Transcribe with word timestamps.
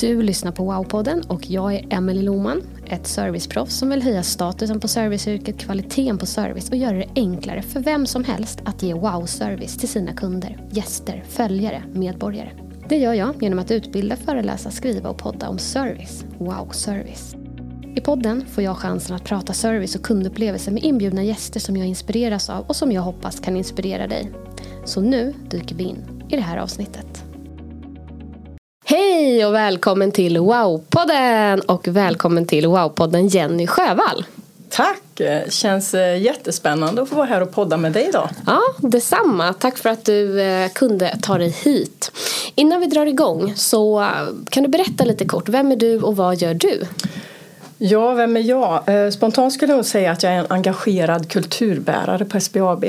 Du 0.00 0.22
lyssnar 0.22 0.52
på 0.52 0.72
Wow-podden 0.72 1.26
och 1.28 1.50
jag 1.50 1.74
är 1.74 1.86
Emelie 1.90 2.22
Loman, 2.22 2.62
ett 2.86 3.06
serviceproffs 3.06 3.78
som 3.78 3.90
vill 3.90 4.02
höja 4.02 4.22
statusen 4.22 4.80
på 4.80 4.88
serviceyrket, 4.88 5.58
kvaliteten 5.58 6.18
på 6.18 6.26
service 6.26 6.70
och 6.70 6.76
göra 6.76 6.96
det 6.96 7.08
enklare 7.14 7.62
för 7.62 7.80
vem 7.80 8.06
som 8.06 8.24
helst 8.24 8.60
att 8.64 8.82
ge 8.82 8.94
wow-service 8.94 9.78
till 9.78 9.88
sina 9.88 10.12
kunder, 10.12 10.68
gäster, 10.70 11.24
följare, 11.28 11.82
medborgare. 11.92 12.50
Det 12.88 12.96
gör 12.96 13.14
jag 13.14 13.42
genom 13.42 13.58
att 13.58 13.70
utbilda, 13.70 14.16
föreläsa, 14.16 14.70
skriva 14.70 15.10
och 15.10 15.18
podda 15.18 15.48
om 15.48 15.58
service. 15.58 16.24
Wow-service. 16.38 17.36
I 17.96 18.00
podden 18.00 18.46
får 18.46 18.64
jag 18.64 18.76
chansen 18.76 19.16
att 19.16 19.24
prata 19.24 19.52
service 19.52 19.94
och 19.94 20.02
kundupplevelser 20.02 20.72
med 20.72 20.84
inbjudna 20.84 21.22
gäster 21.22 21.60
som 21.60 21.76
jag 21.76 21.86
inspireras 21.86 22.50
av 22.50 22.66
och 22.66 22.76
som 22.76 22.92
jag 22.92 23.02
hoppas 23.02 23.40
kan 23.40 23.56
inspirera 23.56 24.06
dig. 24.06 24.32
Så 24.84 25.00
nu 25.00 25.34
dyker 25.50 25.74
vi 25.74 25.84
in 25.84 26.26
i 26.28 26.36
det 26.36 26.42
här 26.42 26.58
avsnittet. 26.58 27.27
Hej 29.28 29.46
och 29.46 29.54
välkommen 29.54 30.12
till 30.12 30.38
Wow-podden 30.38 31.60
och 31.60 31.88
välkommen 31.88 32.46
till 32.46 32.66
Wow-podden 32.66 33.28
Jenny 33.28 33.66
Sjövall. 33.66 34.24
Tack! 34.68 35.20
Känns 35.48 35.94
eh, 35.94 36.22
jättespännande 36.22 37.02
att 37.02 37.08
få 37.08 37.16
vara 37.16 37.26
här 37.26 37.40
och 37.40 37.52
podda 37.52 37.76
med 37.76 37.92
dig 37.92 38.08
idag. 38.08 38.28
Ja, 38.46 38.60
detsamma. 38.78 39.52
Tack 39.52 39.78
för 39.78 39.90
att 39.90 40.04
du 40.04 40.40
eh, 40.40 40.70
kunde 40.72 41.18
ta 41.22 41.38
dig 41.38 41.48
hit. 41.48 42.12
Innan 42.54 42.80
vi 42.80 42.86
drar 42.86 43.06
igång 43.06 43.52
så 43.56 44.00
eh, 44.00 44.08
kan 44.50 44.62
du 44.62 44.68
berätta 44.68 45.04
lite 45.04 45.24
kort. 45.24 45.48
Vem 45.48 45.72
är 45.72 45.76
du 45.76 46.00
och 46.00 46.16
vad 46.16 46.36
gör 46.36 46.54
du? 46.54 46.82
Ja, 47.78 48.14
vem 48.14 48.36
är 48.36 48.40
jag? 48.40 48.82
Spontant 49.12 49.52
skulle 49.52 49.72
jag 49.72 49.86
säga 49.86 50.12
att 50.12 50.22
jag 50.22 50.32
är 50.32 50.38
en 50.38 50.46
engagerad 50.48 51.30
kulturbärare 51.30 52.24
på 52.24 52.40
SBAB. 52.40 52.84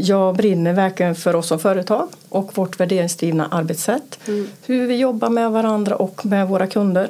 Jag 0.00 0.36
brinner 0.36 0.72
verkligen 0.72 1.14
för 1.14 1.36
oss 1.36 1.46
som 1.46 1.58
företag 1.58 2.08
och 2.28 2.56
vårt 2.56 2.80
värderingsdrivna 2.80 3.48
arbetssätt. 3.50 4.18
Mm. 4.28 4.48
Hur 4.66 4.86
vi 4.86 4.96
jobbar 4.96 5.28
med 5.28 5.50
varandra 5.50 5.96
och 5.96 6.26
med 6.26 6.48
våra 6.48 6.66
kunder. 6.66 7.08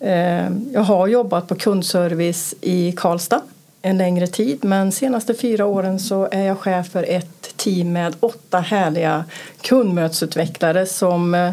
Eh, 0.00 0.48
jag 0.72 0.80
har 0.80 1.06
jobbat 1.06 1.48
på 1.48 1.54
kundservice 1.54 2.54
i 2.60 2.92
Karlstad 2.92 3.40
en 3.82 3.98
längre 3.98 4.26
tid 4.26 4.64
men 4.64 4.92
senaste 4.92 5.34
fyra 5.34 5.66
åren 5.66 6.00
så 6.00 6.28
är 6.30 6.42
jag 6.42 6.58
chef 6.58 6.88
för 6.90 7.02
ett 7.02 7.56
team 7.56 7.92
med 7.92 8.14
åtta 8.20 8.60
härliga 8.60 9.24
kundmötesutvecklare 9.60 10.86
som 10.86 11.34
eh, 11.34 11.52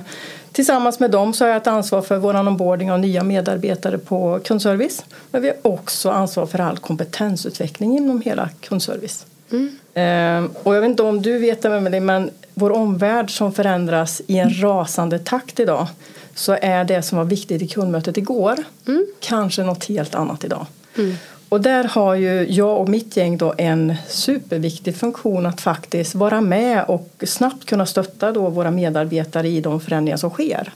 Tillsammans 0.52 0.99
med 0.99 1.11
dem 1.11 1.33
så 1.33 1.44
har 1.44 1.49
jag 1.49 1.58
ett 1.58 1.67
ansvar 1.67 2.02
för 2.02 2.17
vår 2.17 2.36
onboarding 2.47 2.91
av 2.91 2.99
nya 2.99 3.23
medarbetare 3.23 3.97
på 3.97 4.39
kundservice. 4.44 5.05
Men 5.31 5.41
vi 5.41 5.47
har 5.47 5.58
också 5.61 6.09
ansvar 6.09 6.45
för 6.45 6.59
all 6.59 6.77
kompetensutveckling 6.77 7.97
inom 7.97 8.21
hela 8.21 8.49
kundservice. 8.59 9.25
Mm. 9.52 9.77
Ehm, 9.94 10.49
och 10.63 10.75
jag 10.75 10.81
vet 10.81 10.89
inte 10.89 11.03
om 11.03 11.22
du 11.22 11.38
vet 11.38 11.61
det 11.61 11.80
med 11.80 12.02
men 12.02 12.30
vår 12.53 12.72
omvärld 12.72 13.38
som 13.38 13.53
förändras 13.53 14.22
i 14.27 14.38
en 14.38 14.61
rasande 14.61 15.19
takt 15.19 15.59
idag 15.59 15.88
så 16.36 16.58
är 16.61 16.83
det 16.83 17.02
som 17.02 17.17
var 17.17 17.25
viktigt 17.25 17.61
i 17.61 17.67
kundmötet 17.67 18.17
igår 18.17 18.55
mm. 18.88 19.05
kanske 19.19 19.64
något 19.64 19.86
helt 19.86 20.16
annat 20.16 20.44
idag. 20.44 20.66
Mm. 20.97 21.16
Och 21.49 21.61
där 21.61 21.83
har 21.83 22.16
ju 22.16 22.47
jag 22.49 22.81
och 22.81 22.89
mitt 22.89 23.17
gäng 23.17 23.38
då 23.38 23.53
en 23.58 23.95
superviktig 24.08 24.95
funktion 24.95 25.45
att 25.45 25.61
faktiskt 25.61 26.16
vara 26.16 26.41
med 26.41 26.83
och 26.88 27.09
snabbt 27.25 27.66
kunna 27.66 27.86
stötta 27.86 28.31
då 28.31 28.49
våra 28.49 28.71
medarbetare 28.71 29.47
i 29.47 29.61
de 29.61 29.80
förändringar 29.80 30.17
som 30.17 30.30
sker. 30.30 30.73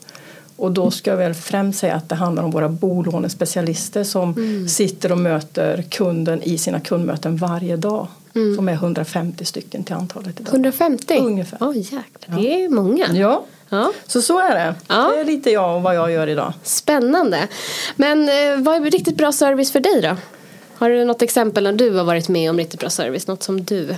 Och 0.55 0.71
då 0.71 0.91
ska 0.91 1.09
jag 1.09 1.17
väl 1.17 1.33
främst 1.33 1.79
säga 1.79 1.95
att 1.95 2.09
det 2.09 2.15
handlar 2.15 2.43
om 2.43 2.51
våra 2.51 2.69
bolånespecialister 2.69 4.03
som 4.03 4.33
mm. 4.33 4.67
sitter 4.67 5.11
och 5.11 5.17
möter 5.17 5.81
kunden 5.81 6.43
i 6.43 6.57
sina 6.57 6.79
kundmöten 6.79 7.37
varje 7.37 7.77
dag. 7.77 8.07
Mm. 8.37 8.55
Som 8.55 8.69
är 8.69 8.73
150 8.73 9.45
stycken 9.45 9.83
till 9.83 9.95
antalet 9.95 10.39
idag. 10.39 10.53
150? 10.53 11.17
Ungefär. 11.19 11.57
Oh, 11.57 11.77
jäklar, 11.77 12.37
det 12.37 12.63
är 12.63 12.69
många. 12.69 13.07
Ja. 13.13 13.43
Ja. 13.69 13.91
Så 14.07 14.21
så 14.21 14.39
är 14.39 14.55
det. 14.55 14.75
Ja. 14.87 15.11
Det 15.15 15.21
är 15.21 15.25
lite 15.25 15.51
jag 15.51 15.75
och 15.75 15.81
vad 15.81 15.95
jag 15.95 16.11
gör 16.11 16.27
idag. 16.27 16.53
Spännande. 16.63 17.47
Men 17.95 18.29
eh, 18.29 18.57
vad 18.57 18.75
är 18.75 18.91
riktigt 18.91 19.17
bra 19.17 19.31
service 19.31 19.71
för 19.71 19.79
dig 19.79 20.01
då? 20.01 20.15
Har 20.75 20.89
du 20.89 21.05
något 21.05 21.21
exempel 21.21 21.63
när 21.63 21.73
du 21.73 21.91
har 21.91 22.03
varit 22.03 22.29
med 22.29 22.49
om 22.49 22.57
riktigt 22.57 22.79
bra 22.79 22.89
service? 22.89 23.27
Något 23.27 23.43
som 23.43 23.63
du 23.63 23.95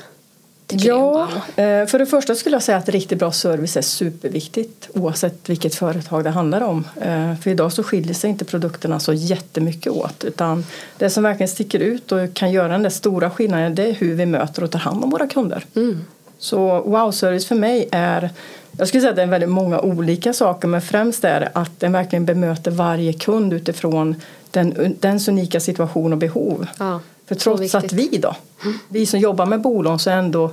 Ja, 0.72 1.28
eh, 1.56 1.86
för 1.86 2.00
det 2.00 2.06
första 2.06 2.36
skulle 2.36 2.56
jag 2.56 2.64
säga 2.64 2.78
att 2.78 2.90
riktigt 2.90 3.20
bra 3.20 3.32
service 3.32 3.78
är 3.78 3.82
superviktigt 3.82 4.90
oavsett 4.94 5.50
vilket 5.50 5.76
företag 5.76 6.24
det 6.24 6.30
handlar 6.30 6.62
om. 6.62 6.88
Eh, 7.02 7.36
för 7.36 7.50
idag 7.50 7.74
så 7.74 7.84
skiljer 7.84 8.14
sig 8.14 8.30
inte 8.30 8.46
produkterna 8.46 9.00
så 9.00 9.14
jättemycket 9.14 9.92
åt 9.92 10.24
utan 10.24 10.66
det 10.98 11.10
som 11.10 11.24
verkligen 11.24 11.48
sticker 11.48 11.80
ut 11.80 12.12
och 12.12 12.34
kan 12.34 12.52
göra 12.52 12.68
den 12.68 12.84
där 12.84 12.90
stora 12.90 13.30
skillnaden 13.30 13.76
det 13.76 13.90
är 13.90 13.94
hur 13.94 14.16
vi 14.16 14.26
möter 14.26 14.64
och 14.64 14.72
tar 14.72 14.80
hand 14.80 15.04
om 15.04 15.10
våra 15.10 15.28
kunder. 15.28 15.66
Mm. 15.76 16.06
Så 16.38 16.82
wow-service 16.82 17.48
för 17.48 17.56
mig 17.56 17.90
är 17.92 18.30
jag 18.78 18.88
skulle 18.88 19.02
säga 19.02 19.10
att 19.10 19.16
det 19.16 19.22
är 19.22 19.28
väldigt 19.28 19.50
många 19.50 19.80
olika 19.80 20.34
saker 20.34 20.68
men 20.68 20.82
främst 20.82 21.24
är 21.24 21.50
att 21.54 21.80
den 21.80 21.92
verkligen 21.92 22.26
bemöter 22.26 22.72
varje 22.72 23.14
kund 23.14 23.54
utifrån 23.54 24.16
den, 24.52 24.96
dens 25.00 25.28
unika 25.28 25.60
situation 25.60 26.14
och 26.14 26.20
behov. 26.20 26.68
Ja, 26.80 27.00
För 27.30 27.36
trots 27.36 27.76
att 27.76 27.94
vi 27.94 28.18
då, 28.18 28.36
vi 28.88 29.06
som 29.06 29.20
jobbar 29.20 29.46
med 29.46 29.62
bolån 29.62 30.00
så 30.00 30.10
ändå 30.10 30.52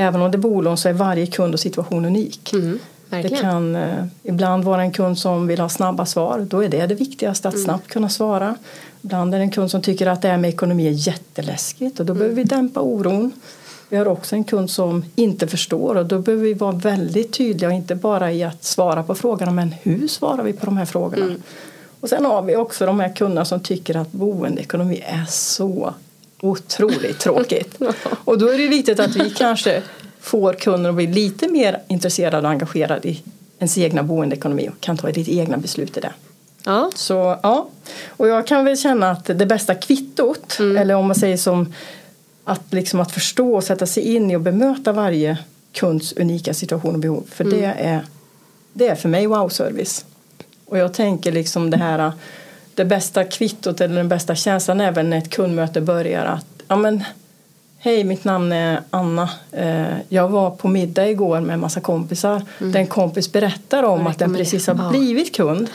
Även 0.00 0.22
om 0.22 0.30
det 0.30 0.36
är 0.36 0.40
bolån 0.40 0.76
så 0.76 0.88
är 0.88 0.92
varje 0.92 1.26
kund 1.26 1.54
och 1.54 1.60
situation 1.60 2.04
unik. 2.04 2.52
Mm, 2.52 2.78
det 3.10 3.28
kan 3.28 3.76
eh, 3.76 4.04
ibland 4.22 4.64
vara 4.64 4.82
en 4.82 4.92
kund 4.92 5.18
som 5.18 5.46
vill 5.46 5.60
ha 5.60 5.68
snabba 5.68 6.06
svar. 6.06 6.46
Då 6.50 6.64
är 6.64 6.68
det 6.68 6.86
det 6.86 6.94
viktigaste 6.94 7.48
att 7.48 7.54
mm. 7.54 7.64
snabbt 7.64 7.88
kunna 7.88 8.08
svara. 8.08 8.56
Ibland 9.02 9.34
är 9.34 9.38
det 9.38 9.44
en 9.44 9.50
kund 9.50 9.70
som 9.70 9.82
tycker 9.82 10.06
att 10.06 10.22
det 10.22 10.28
här 10.28 10.38
med 10.38 10.50
ekonomi 10.50 10.86
är 10.86 11.08
jätteläskigt 11.08 12.00
och 12.00 12.06
då 12.06 12.12
mm. 12.12 12.18
behöver 12.18 12.36
vi 12.36 12.44
dämpa 12.44 12.80
oron. 12.80 13.32
Vi 13.88 13.96
har 13.96 14.08
också 14.08 14.36
en 14.36 14.44
kund 14.44 14.70
som 14.70 15.04
inte 15.14 15.48
förstår 15.48 15.94
och 15.96 16.06
då 16.06 16.18
behöver 16.18 16.44
vi 16.44 16.54
vara 16.54 16.72
väldigt 16.72 17.32
tydliga 17.32 17.68
och 17.68 17.74
inte 17.74 17.94
bara 17.94 18.32
i 18.32 18.42
att 18.42 18.64
svara 18.64 19.02
på 19.02 19.14
frågorna 19.14 19.52
men 19.52 19.74
hur 19.82 20.08
svarar 20.08 20.42
vi 20.42 20.52
på 20.52 20.66
de 20.66 20.76
här 20.76 20.84
frågorna? 20.84 21.24
Mm. 21.24 21.42
Och 22.00 22.08
sen 22.08 22.24
har 22.24 22.42
vi 22.42 22.56
också 22.56 22.86
de 22.86 23.00
här 23.00 23.16
kunderna 23.16 23.44
som 23.44 23.60
tycker 23.60 23.96
att 23.96 24.12
boendeekonomi 24.12 25.04
är 25.06 25.24
så 25.28 25.94
otroligt 26.40 27.18
tråkigt. 27.20 27.78
Och 28.24 28.38
då 28.38 28.48
är 28.48 28.58
det 28.58 28.68
viktigt 28.68 29.00
att 29.00 29.16
vi 29.16 29.30
kanske 29.30 29.82
får 30.20 30.52
kunder 30.52 30.90
att 30.90 30.96
bli 30.96 31.06
lite 31.06 31.48
mer 31.48 31.82
intresserade 31.88 32.46
och 32.46 32.52
engagerade 32.52 33.08
i 33.08 33.22
ens 33.58 33.78
egna 33.78 34.02
boendeekonomi 34.02 34.68
och 34.68 34.80
kan 34.80 34.96
ta 34.96 35.08
lite 35.08 35.34
egna 35.34 35.56
beslut 35.56 35.96
i 35.96 36.00
det. 36.00 36.12
Ja. 36.64 36.90
Så, 36.94 37.38
ja. 37.42 37.68
Och 38.08 38.28
jag 38.28 38.46
kan 38.46 38.64
väl 38.64 38.76
känna 38.76 39.10
att 39.10 39.24
det 39.24 39.46
bästa 39.46 39.74
kvittot, 39.74 40.58
mm. 40.58 40.76
eller 40.76 40.94
om 40.94 41.06
man 41.06 41.16
säger 41.16 41.36
som 41.36 41.74
att, 42.44 42.62
liksom 42.70 43.00
att 43.00 43.12
förstå 43.12 43.54
och 43.54 43.64
sätta 43.64 43.86
sig 43.86 44.02
in 44.02 44.30
i 44.30 44.36
och 44.36 44.40
bemöta 44.40 44.92
varje 44.92 45.38
kunds 45.72 46.12
unika 46.12 46.54
situation 46.54 46.94
och 46.94 47.00
behov. 47.00 47.24
För 47.30 47.44
mm. 47.44 47.60
det, 47.60 47.66
är, 47.66 48.06
det 48.72 48.88
är 48.88 48.94
för 48.94 49.08
mig 49.08 49.26
wow-service. 49.26 50.04
Och 50.68 50.78
jag 50.78 50.94
tänker 50.94 51.32
liksom 51.32 51.70
det 51.70 51.76
här 51.76 52.12
det 52.74 52.84
bästa 52.84 53.24
kvittot 53.24 53.80
eller 53.80 53.96
den 53.96 54.08
bästa 54.08 54.34
känslan 54.34 54.80
är 54.80 54.92
väl 54.92 55.06
när 55.06 55.18
ett 55.18 55.30
kundmöte 55.30 55.80
börjar 55.80 56.24
att 56.24 56.46
ja 56.68 56.76
men 56.76 57.04
Hej, 57.80 58.04
mitt 58.04 58.24
namn 58.24 58.52
är 58.52 58.80
Anna. 58.90 59.30
Eh, 59.52 59.98
jag 60.08 60.28
var 60.28 60.50
på 60.50 60.68
middag 60.68 61.08
igår 61.08 61.40
med 61.40 61.54
en 61.54 61.60
massa 61.60 61.80
kompisar. 61.80 62.42
Mm. 62.60 62.72
Den 62.72 62.86
kompis 62.86 63.32
berättar 63.32 63.82
om 63.82 64.06
att 64.06 64.18
den 64.18 64.34
precis 64.34 64.66
har 64.66 64.90
blivit 64.90 65.36
kund 65.36 65.68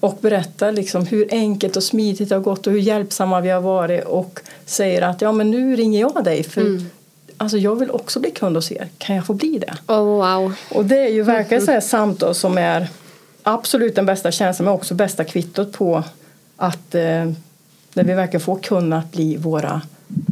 och 0.00 0.18
berättar 0.20 0.72
liksom 0.72 1.06
hur 1.06 1.28
enkelt 1.30 1.76
och 1.76 1.82
smidigt 1.82 2.28
det 2.28 2.34
har 2.34 2.42
gått 2.42 2.66
och 2.66 2.72
hur 2.72 2.80
hjälpsamma 2.80 3.40
vi 3.40 3.48
har 3.48 3.60
varit 3.60 4.04
och 4.04 4.40
säger 4.66 5.02
att 5.02 5.20
ja 5.20 5.32
men 5.32 5.50
nu 5.50 5.76
ringer 5.76 6.00
jag 6.00 6.24
dig 6.24 6.42
för 6.42 6.60
mm. 6.60 6.90
alltså 7.36 7.58
jag 7.58 7.76
vill 7.76 7.90
också 7.90 8.20
bli 8.20 8.30
kund 8.30 8.56
hos 8.56 8.72
er. 8.72 8.88
Kan 8.98 9.16
jag 9.16 9.26
få 9.26 9.34
bli 9.34 9.58
det? 9.58 9.94
Oh, 9.94 10.04
wow. 10.04 10.54
Och 10.70 10.84
det 10.84 10.98
är 10.98 11.12
ju 11.12 11.22
verkligen 11.22 11.66
så 11.66 11.80
samtal 11.80 12.34
som 12.34 12.58
är 12.58 12.88
absolut 13.52 13.94
den 13.94 14.06
bästa 14.06 14.30
känslan 14.30 14.64
men 14.64 14.74
också 14.74 14.94
bästa 14.94 15.24
kvittot 15.24 15.72
på 15.72 16.04
att 16.56 16.94
eh, 16.94 17.30
när 17.92 18.04
vi 18.04 18.12
verkligen 18.12 18.40
får 18.40 18.58
kunna 18.58 19.02
bli 19.12 19.36
våra 19.36 19.80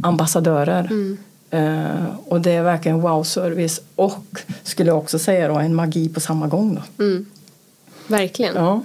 ambassadörer. 0.03 0.79
Mm. 0.79 1.17
Uh, 1.53 2.05
och 2.27 2.41
det 2.41 2.51
är 2.51 2.63
verkligen 2.63 3.01
wow-service 3.01 3.81
och 3.95 4.39
skulle 4.63 4.89
jag 4.89 4.97
också 4.97 5.19
säga 5.19 5.47
då 5.47 5.55
en 5.55 5.75
magi 5.75 6.09
på 6.09 6.19
samma 6.19 6.47
gång. 6.47 6.75
Då. 6.75 7.03
Mm. 7.03 7.25
Verkligen. 8.07 8.55
Ja. 8.55 8.81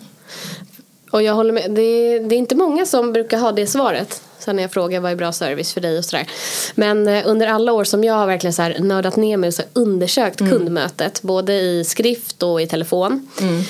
Och 1.10 1.22
jag 1.22 1.34
håller 1.34 1.52
med. 1.52 1.70
Det 1.70 1.82
är, 1.82 2.20
det 2.20 2.34
är, 2.34 2.38
inte 2.38 2.54
många 2.54 2.86
som 2.86 3.12
brukar 3.12 3.38
ha 3.38 3.52
det 3.52 3.66
svaret. 3.66 4.22
Sen 4.38 4.56
när 4.56 4.62
jag 4.62 4.72
frågar 4.72 5.00
vad 5.00 5.12
är 5.12 5.16
bra 5.16 5.32
service 5.32 5.72
för 5.72 5.80
dig 5.80 5.98
och 5.98 6.04
sådär. 6.04 6.28
Men 6.74 7.08
uh, 7.08 7.22
under 7.26 7.46
alla 7.46 7.72
år 7.72 7.84
som 7.84 8.04
jag 8.04 8.14
har 8.14 8.26
verkligen 8.26 8.54
så 8.54 8.62
här 8.62 8.78
nördat 8.78 9.16
ner 9.16 9.36
mig 9.36 9.48
och 9.48 9.54
så 9.54 9.62
undersökt 9.72 10.40
mm. 10.40 10.52
kundmötet. 10.52 11.22
Både 11.22 11.52
i 11.52 11.84
skrift 11.84 12.42
och 12.42 12.62
i 12.62 12.66
telefon. 12.66 13.28
Mm 13.40 13.62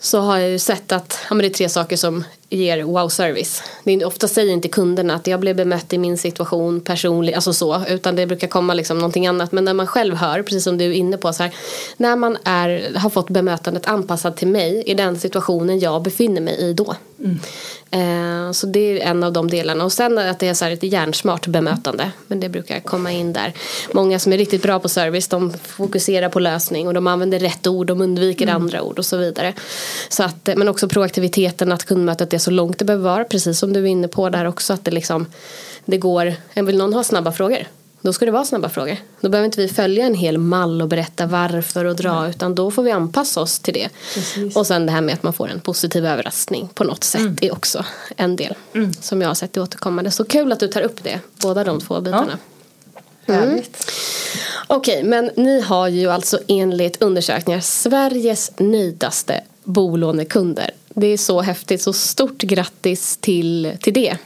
så 0.00 0.20
har 0.20 0.38
jag 0.38 0.50
ju 0.50 0.58
sett 0.58 0.92
att 0.92 1.18
ja, 1.28 1.34
men 1.34 1.38
det 1.38 1.48
är 1.48 1.54
tre 1.54 1.68
saker 1.68 1.96
som 1.96 2.24
ger 2.48 2.82
wow-service. 2.82 3.62
Ofta 4.04 4.28
säger 4.28 4.52
inte 4.52 4.68
kunderna 4.68 5.14
att 5.14 5.26
jag 5.26 5.40
blev 5.40 5.56
bemött 5.56 5.92
i 5.92 5.98
min 5.98 6.18
situation 6.18 6.80
personligt, 6.80 7.34
alltså 7.34 7.52
så, 7.52 7.82
utan 7.88 8.16
det 8.16 8.26
brukar 8.26 8.48
komma 8.48 8.74
liksom 8.74 8.98
någonting 8.98 9.26
annat. 9.26 9.52
Men 9.52 9.64
när 9.64 9.74
man 9.74 9.86
själv 9.86 10.14
hör, 10.14 10.42
precis 10.42 10.64
som 10.64 10.78
du 10.78 10.84
är 10.84 10.92
inne 10.92 11.16
på, 11.16 11.32
så 11.32 11.42
här, 11.42 11.54
när 11.96 12.16
man 12.16 12.38
är, 12.44 12.98
har 12.98 13.10
fått 13.10 13.30
bemötandet 13.30 13.86
anpassat 13.86 14.36
till 14.36 14.48
mig 14.48 14.82
i 14.86 14.94
den 14.94 15.18
situationen 15.18 15.78
jag 15.78 16.02
befinner 16.02 16.40
mig 16.40 16.54
i 16.54 16.72
då. 16.72 16.94
Mm. 17.24 17.38
Eh, 17.90 18.52
så 18.52 18.66
det 18.66 18.80
är 18.80 19.10
en 19.10 19.22
av 19.22 19.32
de 19.32 19.50
delarna. 19.50 19.84
Och 19.84 19.92
sen 19.92 20.18
att 20.18 20.38
det 20.38 20.48
är 20.48 20.54
så 20.54 20.64
ett 20.64 20.82
hjärnsmart 20.82 21.46
bemötande. 21.46 22.10
Men 22.26 22.40
det 22.40 22.48
brukar 22.48 22.80
komma 22.80 23.12
in 23.12 23.32
där. 23.32 23.52
Många 23.92 24.18
som 24.18 24.32
är 24.32 24.38
riktigt 24.38 24.62
bra 24.62 24.78
på 24.78 24.88
service 24.88 25.28
de 25.28 25.52
fokuserar 25.52 26.28
på 26.28 26.40
lösning 26.40 26.88
och 26.88 26.94
de 26.94 27.06
använder 27.06 27.38
rätt 27.38 27.66
ord, 27.66 27.86
de 27.86 28.00
undviker 28.00 28.44
mm. 28.44 28.56
andra 28.56 28.82
ord 28.82 28.98
och 28.98 29.06
så 29.06 29.16
vidare. 29.16 29.54
Så 30.08 30.22
att, 30.22 30.48
men 30.56 30.68
också 30.68 30.88
proaktiviteten, 30.88 31.72
att 31.72 31.84
kundmötet 31.84 32.34
är 32.34 32.38
så 32.38 32.50
långt 32.50 32.78
det 32.78 32.84
behöver 32.84 33.04
vara. 33.04 33.24
Precis 33.24 33.58
som 33.58 33.72
du 33.72 33.80
är 33.80 33.86
inne 33.86 34.08
på 34.08 34.28
där 34.28 34.44
också. 34.44 34.72
Att 34.72 34.84
det 34.84 34.90
liksom 34.90 35.26
det 35.84 35.98
går, 35.98 36.34
vill 36.54 36.78
någon 36.78 36.94
ha 36.94 37.04
snabba 37.04 37.32
frågor? 37.32 37.66
Då 38.02 38.12
ska 38.12 38.24
det 38.24 38.30
vara 38.30 38.44
snabba 38.44 38.68
frågor. 38.68 38.96
Då 39.20 39.28
behöver 39.28 39.46
inte 39.46 39.60
vi 39.60 39.68
följa 39.68 40.06
en 40.06 40.14
hel 40.14 40.38
mall 40.38 40.82
och 40.82 40.88
berätta 40.88 41.26
varför 41.26 41.84
och 41.84 41.96
dra 41.96 42.20
Nej. 42.20 42.30
utan 42.30 42.54
då 42.54 42.70
får 42.70 42.82
vi 42.82 42.90
anpassa 42.90 43.40
oss 43.40 43.58
till 43.58 43.74
det. 43.74 43.88
Precis. 44.14 44.56
Och 44.56 44.66
sen 44.66 44.86
det 44.86 44.92
här 44.92 45.00
med 45.00 45.14
att 45.14 45.22
man 45.22 45.32
får 45.32 45.48
en 45.48 45.60
positiv 45.60 46.06
överraskning 46.06 46.68
på 46.74 46.84
något 46.84 47.04
sätt 47.04 47.20
mm. 47.20 47.36
är 47.40 47.52
också 47.52 47.84
en 48.16 48.36
del 48.36 48.54
mm. 48.74 48.92
som 48.92 49.22
jag 49.22 49.28
har 49.28 49.34
sett 49.34 49.56
i 49.56 49.60
återkommande. 49.60 50.10
Så 50.10 50.24
kul 50.24 50.52
att 50.52 50.60
du 50.60 50.68
tar 50.68 50.82
upp 50.82 51.04
det, 51.04 51.20
båda 51.42 51.64
de 51.64 51.80
två 51.80 52.00
bitarna. 52.00 52.38
Ja. 53.26 53.34
Mm. 53.34 53.62
Okej, 54.66 55.02
men 55.04 55.30
ni 55.36 55.60
har 55.60 55.88
ju 55.88 56.10
alltså 56.10 56.38
enligt 56.48 57.02
undersökningar 57.02 57.60
Sveriges 57.60 58.52
nöjdaste 58.58 59.40
bolånekunder. 59.64 60.70
Det 60.88 61.06
är 61.06 61.16
så 61.16 61.40
häftigt, 61.40 61.82
så 61.82 61.92
stort 61.92 62.38
grattis 62.38 63.16
till, 63.16 63.72
till 63.80 63.94
det. 63.94 64.16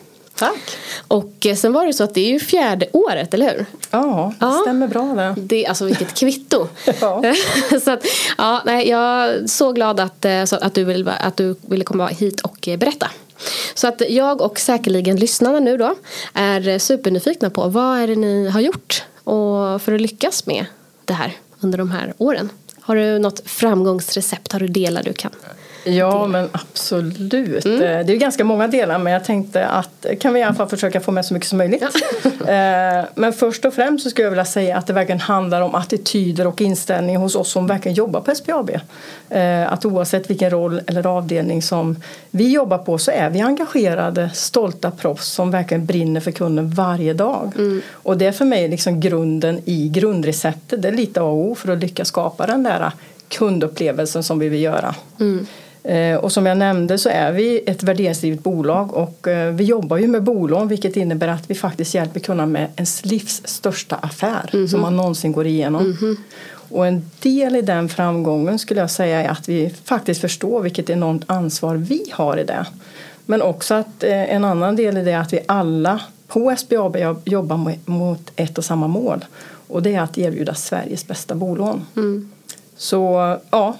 Tack. 0.44 0.76
Och 1.08 1.46
eh, 1.46 1.56
sen 1.56 1.72
var 1.72 1.86
det 1.86 1.92
så 1.92 2.04
att 2.04 2.14
det 2.14 2.20
är 2.20 2.28
ju 2.28 2.40
fjärde 2.40 2.86
året, 2.92 3.34
eller 3.34 3.50
hur? 3.50 3.66
Ja, 3.90 4.34
det 4.38 4.46
ja. 4.46 4.60
stämmer 4.62 4.88
bra 4.88 5.02
det. 5.02 5.34
det. 5.40 5.66
Alltså 5.66 5.84
vilket 5.84 6.14
kvitto. 6.14 6.68
så 7.84 7.90
att, 7.90 8.06
ja, 8.38 8.62
nej, 8.66 8.88
jag 8.88 9.00
är 9.00 9.46
så 9.46 9.72
glad 9.72 10.00
att, 10.00 10.24
eh, 10.24 10.42
att, 10.42 10.74
du 10.74 10.84
vill, 10.84 11.08
att 11.08 11.36
du 11.36 11.56
ville 11.60 11.84
komma 11.84 12.06
hit 12.06 12.40
och 12.40 12.68
eh, 12.68 12.78
berätta. 12.78 13.10
Så 13.74 13.88
att 13.88 14.02
jag 14.08 14.40
och 14.40 14.60
säkerligen 14.60 15.16
lyssnarna 15.16 15.60
nu 15.60 15.76
då 15.76 15.94
är 16.34 16.78
supernyfikna 16.78 17.50
på 17.50 17.68
vad 17.68 17.98
är 17.98 18.06
det 18.06 18.16
ni 18.16 18.48
har 18.48 18.60
gjort 18.60 19.04
och 19.24 19.82
för 19.82 19.92
att 19.92 20.00
lyckas 20.00 20.46
med 20.46 20.66
det 21.04 21.12
här 21.12 21.32
under 21.60 21.78
de 21.78 21.90
här 21.90 22.14
åren. 22.18 22.50
Har 22.80 22.96
du 22.96 23.18
något 23.18 23.50
framgångsrecept? 23.50 24.52
Har 24.52 24.60
du 24.60 24.68
delar 24.68 25.02
du 25.02 25.12
kan 25.12 25.30
Ja, 25.84 26.26
men 26.26 26.48
absolut. 26.52 27.64
Mm. 27.64 27.78
Det 27.78 28.12
är 28.12 28.16
ganska 28.16 28.44
många 28.44 28.68
delar 28.68 28.98
men 28.98 29.12
jag 29.12 29.24
tänkte 29.24 29.66
att 29.66 30.06
kan 30.20 30.34
vi 30.34 30.40
i 30.40 30.42
alla 30.42 30.54
fall 30.54 30.68
försöka 30.68 31.00
få 31.00 31.12
med 31.12 31.26
så 31.26 31.34
mycket 31.34 31.48
som 31.48 31.58
möjligt. 31.58 31.82
Ja. 31.82 31.90
Eh, 32.44 33.04
men 33.14 33.32
först 33.32 33.64
och 33.64 33.74
främst 33.74 34.04
så 34.04 34.10
skulle 34.10 34.24
jag 34.24 34.30
vilja 34.30 34.44
säga 34.44 34.76
att 34.76 34.86
det 34.86 34.92
verkligen 34.92 35.20
handlar 35.20 35.60
om 35.60 35.74
attityder 35.74 36.46
och 36.46 36.60
inställning 36.60 37.16
hos 37.16 37.36
oss 37.36 37.50
som 37.50 37.66
verkligen 37.66 37.94
jobbar 37.94 38.20
på 38.20 38.34
SPAB. 38.34 38.70
Eh, 39.30 39.72
att 39.72 39.84
oavsett 39.84 40.30
vilken 40.30 40.50
roll 40.50 40.80
eller 40.86 41.06
avdelning 41.06 41.62
som 41.62 41.96
vi 42.30 42.52
jobbar 42.52 42.78
på 42.78 42.98
så 42.98 43.10
är 43.10 43.30
vi 43.30 43.40
engagerade, 43.40 44.30
stolta 44.34 44.90
proffs 44.90 45.26
som 45.26 45.50
verkligen 45.50 45.86
brinner 45.86 46.20
för 46.20 46.30
kunden 46.30 46.70
varje 46.70 47.14
dag. 47.14 47.52
Mm. 47.56 47.82
Och 47.92 48.18
det 48.18 48.26
är 48.26 48.32
för 48.32 48.44
mig 48.44 48.68
liksom 48.68 49.00
grunden 49.00 49.60
i 49.64 49.88
grundreceptet. 49.88 50.82
Det 50.82 50.88
är 50.88 50.92
lite 50.92 51.20
A 51.20 51.24
och 51.24 51.36
O 51.36 51.54
för 51.54 51.72
att 51.72 51.78
lyckas 51.78 52.08
skapa 52.08 52.46
den 52.46 52.62
där 52.62 52.92
kundupplevelsen 53.28 54.22
som 54.22 54.38
vi 54.38 54.48
vill 54.48 54.62
göra. 54.62 54.94
Mm. 55.20 55.46
Eh, 55.84 56.16
och 56.16 56.32
som 56.32 56.46
jag 56.46 56.58
nämnde 56.58 56.98
så 56.98 57.08
är 57.08 57.32
vi 57.32 57.62
ett 57.66 57.82
värderingsdrivet 57.82 58.42
bolag 58.42 58.94
och 58.94 59.28
eh, 59.28 59.54
vi 59.54 59.64
jobbar 59.64 59.96
ju 59.96 60.06
med 60.06 60.22
bolån 60.22 60.68
vilket 60.68 60.96
innebär 60.96 61.28
att 61.28 61.50
vi 61.50 61.54
faktiskt 61.54 61.94
hjälper 61.94 62.20
kunderna 62.20 62.46
med 62.46 62.68
ens 62.76 63.04
livs 63.04 63.42
största 63.44 63.96
affär 63.96 64.50
mm 64.52 64.64
-hmm. 64.64 64.70
som 64.70 64.80
man 64.80 64.96
någonsin 64.96 65.32
går 65.32 65.46
igenom. 65.46 65.82
Mm 65.82 65.96
-hmm. 65.96 66.16
Och 66.68 66.86
en 66.86 67.10
del 67.20 67.56
i 67.56 67.62
den 67.62 67.88
framgången 67.88 68.58
skulle 68.58 68.80
jag 68.80 68.90
säga 68.90 69.22
är 69.22 69.28
att 69.28 69.48
vi 69.48 69.74
faktiskt 69.84 70.20
förstår 70.20 70.60
vilket 70.60 70.90
enormt 70.90 71.24
ansvar 71.26 71.76
vi 71.76 72.04
har 72.12 72.36
i 72.36 72.44
det. 72.44 72.66
Men 73.26 73.42
också 73.42 73.74
att 73.74 74.04
eh, 74.04 74.34
en 74.34 74.44
annan 74.44 74.76
del 74.76 74.96
i 74.96 75.04
det 75.04 75.12
är 75.12 75.18
att 75.18 75.32
vi 75.32 75.40
alla 75.46 76.00
på 76.28 76.56
SBAB 76.58 76.96
jobbar 77.24 77.76
mot 77.90 78.30
ett 78.36 78.58
och 78.58 78.64
samma 78.64 78.88
mål 78.88 79.24
och 79.68 79.82
det 79.82 79.94
är 79.94 80.00
att 80.00 80.18
erbjuda 80.18 80.54
Sveriges 80.54 81.06
bästa 81.06 81.34
bolån. 81.34 81.86
Mm. 81.96 82.30
Så 82.76 83.36
ja, 83.50 83.76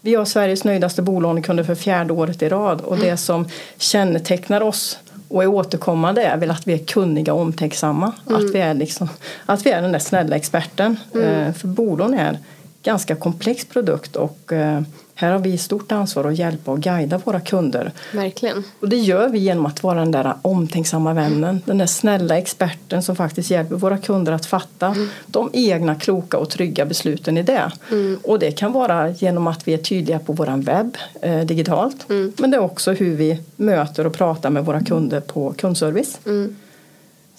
vi 0.00 0.14
har 0.14 0.24
Sveriges 0.24 0.64
nöjdaste 0.64 1.02
bolånekunder 1.02 1.64
för 1.64 1.74
fjärde 1.74 2.12
året 2.12 2.42
i 2.42 2.48
rad 2.48 2.80
och 2.80 2.98
det 2.98 3.16
som 3.16 3.48
kännetecknar 3.78 4.60
oss 4.60 4.98
och 5.28 5.42
är 5.42 5.46
återkommande 5.46 6.22
är 6.22 6.36
väl 6.36 6.50
att 6.50 6.66
vi 6.66 6.72
är 6.72 6.78
kunniga 6.78 7.34
och 7.34 7.40
omtänksamma. 7.40 8.12
Mm. 8.26 8.44
Att, 8.44 8.54
vi 8.54 8.58
är 8.58 8.74
liksom, 8.74 9.08
att 9.46 9.66
vi 9.66 9.70
är 9.70 9.82
den 9.82 9.92
där 9.92 9.98
snälla 9.98 10.36
experten. 10.36 10.96
Mm. 11.14 11.26
Eh, 11.26 11.52
för 11.52 11.68
bolån 11.68 12.14
är 12.14 12.28
en 12.28 12.38
ganska 12.82 13.16
komplex 13.16 13.64
produkt 13.64 14.16
och 14.16 14.52
eh, 14.52 14.82
här 15.20 15.32
har 15.32 15.38
vi 15.38 15.58
stort 15.58 15.92
ansvar 15.92 16.24
att 16.24 16.38
hjälpa 16.38 16.70
och 16.70 16.80
guida 16.80 17.18
våra 17.24 17.40
kunder. 17.40 17.92
Verkligen. 18.12 18.64
Och 18.80 18.88
det 18.88 18.96
gör 18.96 19.28
vi 19.28 19.38
genom 19.38 19.66
att 19.66 19.82
vara 19.82 19.98
den 19.98 20.10
där 20.10 20.34
omtänksamma 20.42 21.14
vännen, 21.14 21.62
den 21.64 21.78
där 21.78 21.86
snälla 21.86 22.38
experten 22.38 23.02
som 23.02 23.16
faktiskt 23.16 23.50
hjälper 23.50 23.74
våra 23.74 23.98
kunder 23.98 24.32
att 24.32 24.46
fatta 24.46 24.86
mm. 24.86 25.08
de 25.26 25.50
egna 25.52 25.94
kloka 25.94 26.38
och 26.38 26.50
trygga 26.50 26.86
besluten 26.86 27.38
i 27.38 27.42
det. 27.42 27.72
Mm. 27.90 28.18
Och 28.22 28.38
det 28.38 28.52
kan 28.52 28.72
vara 28.72 29.10
genom 29.10 29.46
att 29.46 29.68
vi 29.68 29.74
är 29.74 29.78
tydliga 29.78 30.18
på 30.18 30.32
våran 30.32 30.60
webb 30.60 30.96
eh, 31.22 31.40
digitalt 31.40 32.10
mm. 32.10 32.32
men 32.38 32.50
det 32.50 32.56
är 32.56 32.60
också 32.60 32.92
hur 32.92 33.16
vi 33.16 33.40
möter 33.56 34.06
och 34.06 34.12
pratar 34.12 34.50
med 34.50 34.64
våra 34.64 34.80
kunder 34.80 35.20
på 35.20 35.52
kundservice. 35.52 36.18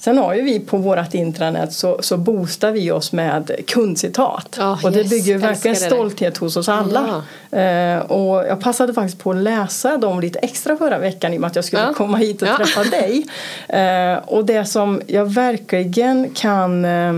Sen 0.04 0.18
har 0.18 0.34
ju 0.34 0.42
vi 0.42 0.60
på 0.60 0.78
vårt 0.78 1.14
intranät 1.14 1.74
så, 1.74 1.98
så 2.02 2.18
boostar 2.18 2.72
vi 2.72 2.92
oss 2.92 3.12
med 3.12 3.52
kundcitat. 3.68 4.58
Oh, 4.60 4.86
och 4.86 4.92
det 4.92 5.00
yes, 5.00 5.10
bygger 5.10 5.38
verkligen 5.38 5.78
stolthet 5.78 6.38
hos 6.38 6.58
oss 6.58 6.70
alla. 6.70 7.24
Ja. 7.50 7.60
Eh, 7.60 8.00
och 8.00 8.48
jag 8.48 8.60
passade 8.62 8.94
faktiskt 8.94 9.20
på 9.20 9.32
att 9.32 9.38
läsa 9.38 9.98
dem 9.98 10.20
lite 10.20 10.40
extra 10.40 10.78
förra 10.78 10.98
veckan 10.98 11.34
i 11.34 11.38
och 11.38 11.42
med 11.42 11.48
att 11.48 11.56
jag 11.56 11.66
skulle 11.66 11.82
ja. 11.82 11.94
komma 11.94 12.18
hit 12.18 12.42
och 12.42 12.48
ja. 12.48 12.58
träffa 12.58 12.84
dig. 12.84 13.26
Eh, 13.68 14.18
och 14.26 14.46
det 14.46 14.66
som 14.66 15.02
jag 15.08 15.26
verkligen 15.26 16.30
kan 16.34 16.86
eh, 16.86 17.14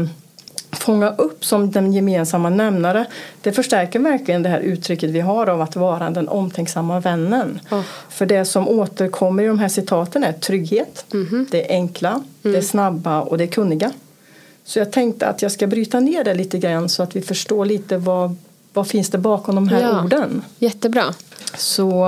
fånga 0.78 1.10
upp 1.16 1.46
som 1.46 1.72
den 1.72 1.94
gemensamma 1.94 2.50
nämnare 2.50 3.06
det 3.42 3.52
förstärker 3.52 4.00
verkligen 4.00 4.44
det 4.44 4.50
här 4.50 4.60
uttrycket 4.60 5.10
vi 5.10 5.20
har 5.20 5.50
av 5.50 5.62
att 5.62 5.76
vara 5.76 6.10
den 6.10 6.28
omtänksamma 6.28 7.00
vännen. 7.00 7.60
Oh. 7.72 7.82
För 8.10 8.26
det 8.26 8.46
som 8.46 8.68
återkommer 8.68 9.44
i 9.44 9.48
de 9.48 9.60
här 9.60 9.70
citaten 9.70 10.24
är 10.24 10.34
trygghet, 10.34 11.06
mm 11.14 11.26
-hmm. 11.26 11.48
det 11.52 11.72
är 11.72 11.76
enkla, 11.76 12.10
mm. 12.10 12.24
det 12.42 12.50
är 12.50 12.54
mm. 12.54 12.64
snabba 12.64 13.22
och 13.22 13.38
det 13.38 13.44
är 13.44 13.48
kunniga. 13.48 13.92
Så 14.64 14.80
jag 14.80 14.92
tänkte 14.92 15.28
att 15.28 15.42
jag 15.42 15.52
ska 15.52 15.68
bryta 15.68 16.00
ner 16.00 16.24
det 16.24 16.34
lite 16.34 16.58
grann 16.58 16.90
så 16.90 17.04
att 17.04 17.16
vi 17.16 17.22
förstår 17.22 17.66
lite 17.66 17.98
vad, 17.98 18.36
vad 18.74 18.88
finns 18.88 19.10
det 19.10 19.18
bakom 19.18 19.56
de 19.56 19.68
här 19.68 19.82
ja, 19.82 20.04
orden. 20.04 20.42
Jättebra. 20.60 21.04
Så 21.58 22.08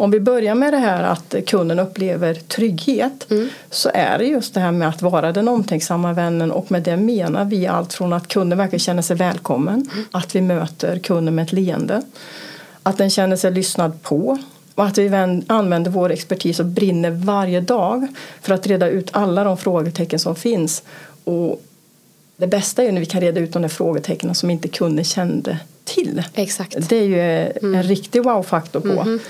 om 0.00 0.10
vi 0.10 0.20
börjar 0.20 0.54
med 0.54 0.72
det 0.72 0.78
här 0.78 1.02
att 1.02 1.34
kunden 1.46 1.78
upplever 1.78 2.34
trygghet 2.34 3.30
mm. 3.30 3.48
så 3.70 3.90
är 3.94 4.18
det 4.18 4.24
just 4.24 4.54
det 4.54 4.60
här 4.60 4.72
med 4.72 4.88
att 4.88 5.02
vara 5.02 5.32
den 5.32 5.48
omtänksamma 5.48 6.12
vännen 6.12 6.52
och 6.52 6.70
med 6.70 6.82
det 6.82 6.96
menar 6.96 7.44
vi 7.44 7.66
allt 7.66 7.92
från 7.92 8.12
att 8.12 8.28
kunden 8.28 8.58
verkligen 8.58 8.80
känner 8.80 9.02
sig 9.02 9.16
välkommen, 9.16 9.88
mm. 9.92 10.04
att 10.10 10.34
vi 10.34 10.40
möter 10.40 10.98
kunden 10.98 11.34
med 11.34 11.42
ett 11.42 11.52
leende, 11.52 12.02
att 12.82 12.98
den 12.98 13.10
känner 13.10 13.36
sig 13.36 13.52
lyssnad 13.52 14.02
på 14.02 14.38
och 14.74 14.84
att 14.84 14.98
vi 14.98 15.42
använder 15.46 15.90
vår 15.90 16.10
expertis 16.10 16.60
och 16.60 16.66
brinner 16.66 17.10
varje 17.10 17.60
dag 17.60 18.06
för 18.42 18.54
att 18.54 18.66
reda 18.66 18.88
ut 18.88 19.08
alla 19.12 19.44
de 19.44 19.56
frågetecken 19.56 20.18
som 20.18 20.36
finns. 20.36 20.82
Och 21.24 21.62
det 22.36 22.46
bästa 22.46 22.82
är 22.82 22.92
när 22.92 23.00
vi 23.00 23.06
kan 23.06 23.20
reda 23.20 23.40
ut 23.40 23.52
de 23.52 23.62
där 23.62 23.68
frågetecknen 23.68 24.34
som 24.34 24.50
inte 24.50 24.68
kunden 24.68 25.04
kände 25.04 25.58
till. 25.84 26.22
Exakt. 26.34 26.88
Det 26.88 26.96
är 26.96 27.04
ju 27.04 27.20
mm. 27.20 27.74
en 27.74 27.82
riktig 27.82 28.24
wow-faktor 28.24 28.80
på. 28.80 29.00
Mm. 29.00 29.20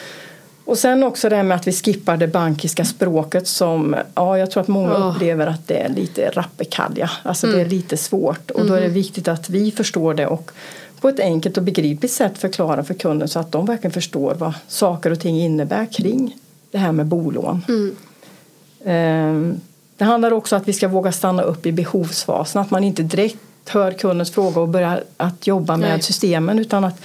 Och 0.65 0.79
sen 0.79 1.03
också 1.03 1.29
det 1.29 1.43
med 1.43 1.57
att 1.57 1.67
vi 1.67 1.73
skippar 1.73 2.17
det 2.17 2.29
bankiska 2.29 2.85
språket 2.85 3.49
som 3.49 3.97
ja, 4.15 4.39
jag 4.39 4.51
tror 4.51 4.61
att 4.61 4.69
många 4.69 4.97
oh. 4.97 5.15
upplever 5.15 5.47
att 5.47 5.69
det 5.69 5.79
är 5.79 5.89
lite 5.89 6.31
rappekalja. 6.31 7.11
Alltså 7.23 7.47
mm. 7.47 7.57
det 7.57 7.63
är 7.63 7.67
mm. 7.67 7.77
lite 7.77 7.97
svårt 7.97 8.51
och 8.51 8.67
då 8.67 8.75
är 8.75 8.81
det 8.81 8.87
mm. 8.87 8.95
viktigt 8.95 9.29
att 9.29 9.51
vi 9.51 9.71
förstår 9.71 10.15
det 10.15 10.27
och 10.27 10.51
på 11.01 11.09
ett 11.09 11.21
enkelt 11.21 11.57
och 11.57 11.63
begripligt 11.63 12.13
sätt 12.13 12.39
förklara 12.39 12.85
för 12.85 12.95
kunden 12.95 13.29
så 13.29 13.39
att 13.39 13.53
de 13.53 13.67
verkligen 13.67 13.93
förstår 13.93 14.35
vad 14.35 14.53
saker 14.69 15.11
och 15.11 15.21
ting 15.21 15.41
innebär 15.41 15.87
kring 15.87 16.37
det 16.71 16.79
här 16.79 16.93
med 16.93 17.07
bolån. 17.07 17.65
Mm. 17.69 17.97
Um, 18.85 19.61
det 19.97 20.05
handlar 20.05 20.33
också 20.33 20.57
om 20.57 20.63
att 20.63 20.69
vi 20.69 20.73
ska 20.73 20.89
våga 20.89 21.13
stanna 21.13 21.43
upp 21.43 21.67
i 21.67 21.73
behovsfasen, 21.73 22.63
att 22.63 22.71
man 22.71 22.85
inte 22.85 23.03
direkt 23.03 23.39
hör 23.69 23.93
kundens 23.93 24.31
fråga 24.31 24.61
och 24.61 24.69
börjar 24.69 25.05
att 25.17 25.47
jobba 25.47 25.77
med 25.77 25.91
Nej. 25.91 26.03
systemen 26.03 26.59
utan 26.59 26.85
att 26.85 27.01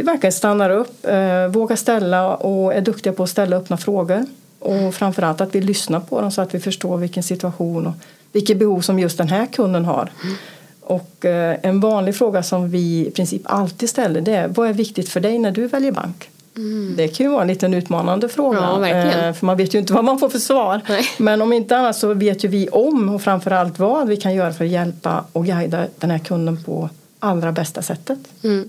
vi 0.00 0.04
verkligen 0.04 0.32
stannar 0.32 0.70
upp, 0.70 1.06
eh, 1.06 1.46
vågar 1.46 1.76
ställa 1.76 2.36
och 2.36 2.74
är 2.74 2.80
duktiga 2.80 3.12
på 3.12 3.22
att 3.22 3.30
ställa 3.30 3.56
öppna 3.56 3.76
frågor. 3.76 4.26
Och 4.58 4.94
framförallt 4.94 5.40
att 5.40 5.54
vi 5.54 5.60
lyssnar 5.60 6.00
på 6.00 6.20
dem 6.20 6.30
så 6.30 6.42
att 6.42 6.54
vi 6.54 6.60
förstår 6.60 6.96
vilken 6.96 7.22
situation 7.22 7.86
och 7.86 7.92
vilket 8.32 8.58
behov 8.58 8.80
som 8.80 8.98
just 8.98 9.18
den 9.18 9.28
här 9.28 9.46
kunden 9.46 9.84
har. 9.84 10.10
Mm. 10.22 10.36
Och 10.80 11.24
eh, 11.24 11.56
en 11.62 11.80
vanlig 11.80 12.16
fråga 12.16 12.42
som 12.42 12.70
vi 12.70 13.06
i 13.06 13.10
princip 13.10 13.42
alltid 13.44 13.90
ställer 13.90 14.20
det 14.20 14.34
är 14.34 14.48
vad 14.48 14.68
är 14.68 14.72
viktigt 14.72 15.08
för 15.08 15.20
dig 15.20 15.38
när 15.38 15.50
du 15.50 15.66
väljer 15.66 15.92
bank? 15.92 16.30
Mm. 16.56 16.94
Det 16.96 17.08
kan 17.08 17.26
ju 17.26 17.32
vara 17.32 17.42
en 17.42 17.48
liten 17.48 17.74
utmanande 17.74 18.28
fråga. 18.28 18.58
Ja, 18.58 18.88
eh, 18.88 19.32
för 19.32 19.46
man 19.46 19.56
vet 19.56 19.74
ju 19.74 19.78
inte 19.78 19.92
vad 19.92 20.04
man 20.04 20.18
får 20.18 20.28
för 20.28 20.38
svar. 20.38 20.80
Nej. 20.88 21.04
Men 21.18 21.42
om 21.42 21.52
inte 21.52 21.76
annat 21.76 21.96
så 21.96 22.14
vet 22.14 22.44
ju 22.44 22.48
vi 22.48 22.68
om 22.68 23.08
och 23.08 23.22
framförallt 23.22 23.78
vad 23.78 24.08
vi 24.08 24.16
kan 24.16 24.34
göra 24.34 24.52
för 24.52 24.64
att 24.64 24.70
hjälpa 24.70 25.24
och 25.32 25.46
guida 25.46 25.86
den 25.98 26.10
här 26.10 26.18
kunden 26.18 26.64
på 26.64 26.90
allra 27.18 27.52
bästa 27.52 27.82
sättet. 27.82 28.18
Mm. 28.42 28.68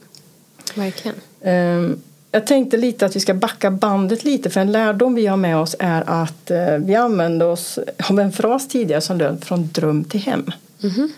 Verkligen. 0.76 1.16
Um, 1.42 2.02
jag 2.32 2.48
tänkte 2.48 2.78
lite 2.78 3.06
att 3.06 3.16
vi 3.16 3.20
ska 3.20 3.34
backa 3.34 3.72
bandet 3.72 4.24
lite 4.24 4.50
för 4.50 4.62
en 4.62 4.72
lärdom 4.72 5.16
vi 5.16 5.28
har 5.28 5.38
med 5.38 5.58
oss 5.58 5.76
är 5.80 6.04
att 6.08 6.52
eh, 6.52 6.78
vi 6.78 6.96
använde 6.96 7.46
oss 7.46 7.80
av 8.10 8.20
en 8.20 8.32
fras 8.32 8.68
tidigare 8.68 9.02
som 9.02 9.18
löd 9.18 9.44
från 9.44 9.70
dröm 9.72 10.04
till 10.04 10.20
hem. 10.20 10.52
Mm-hmm. 10.80 11.10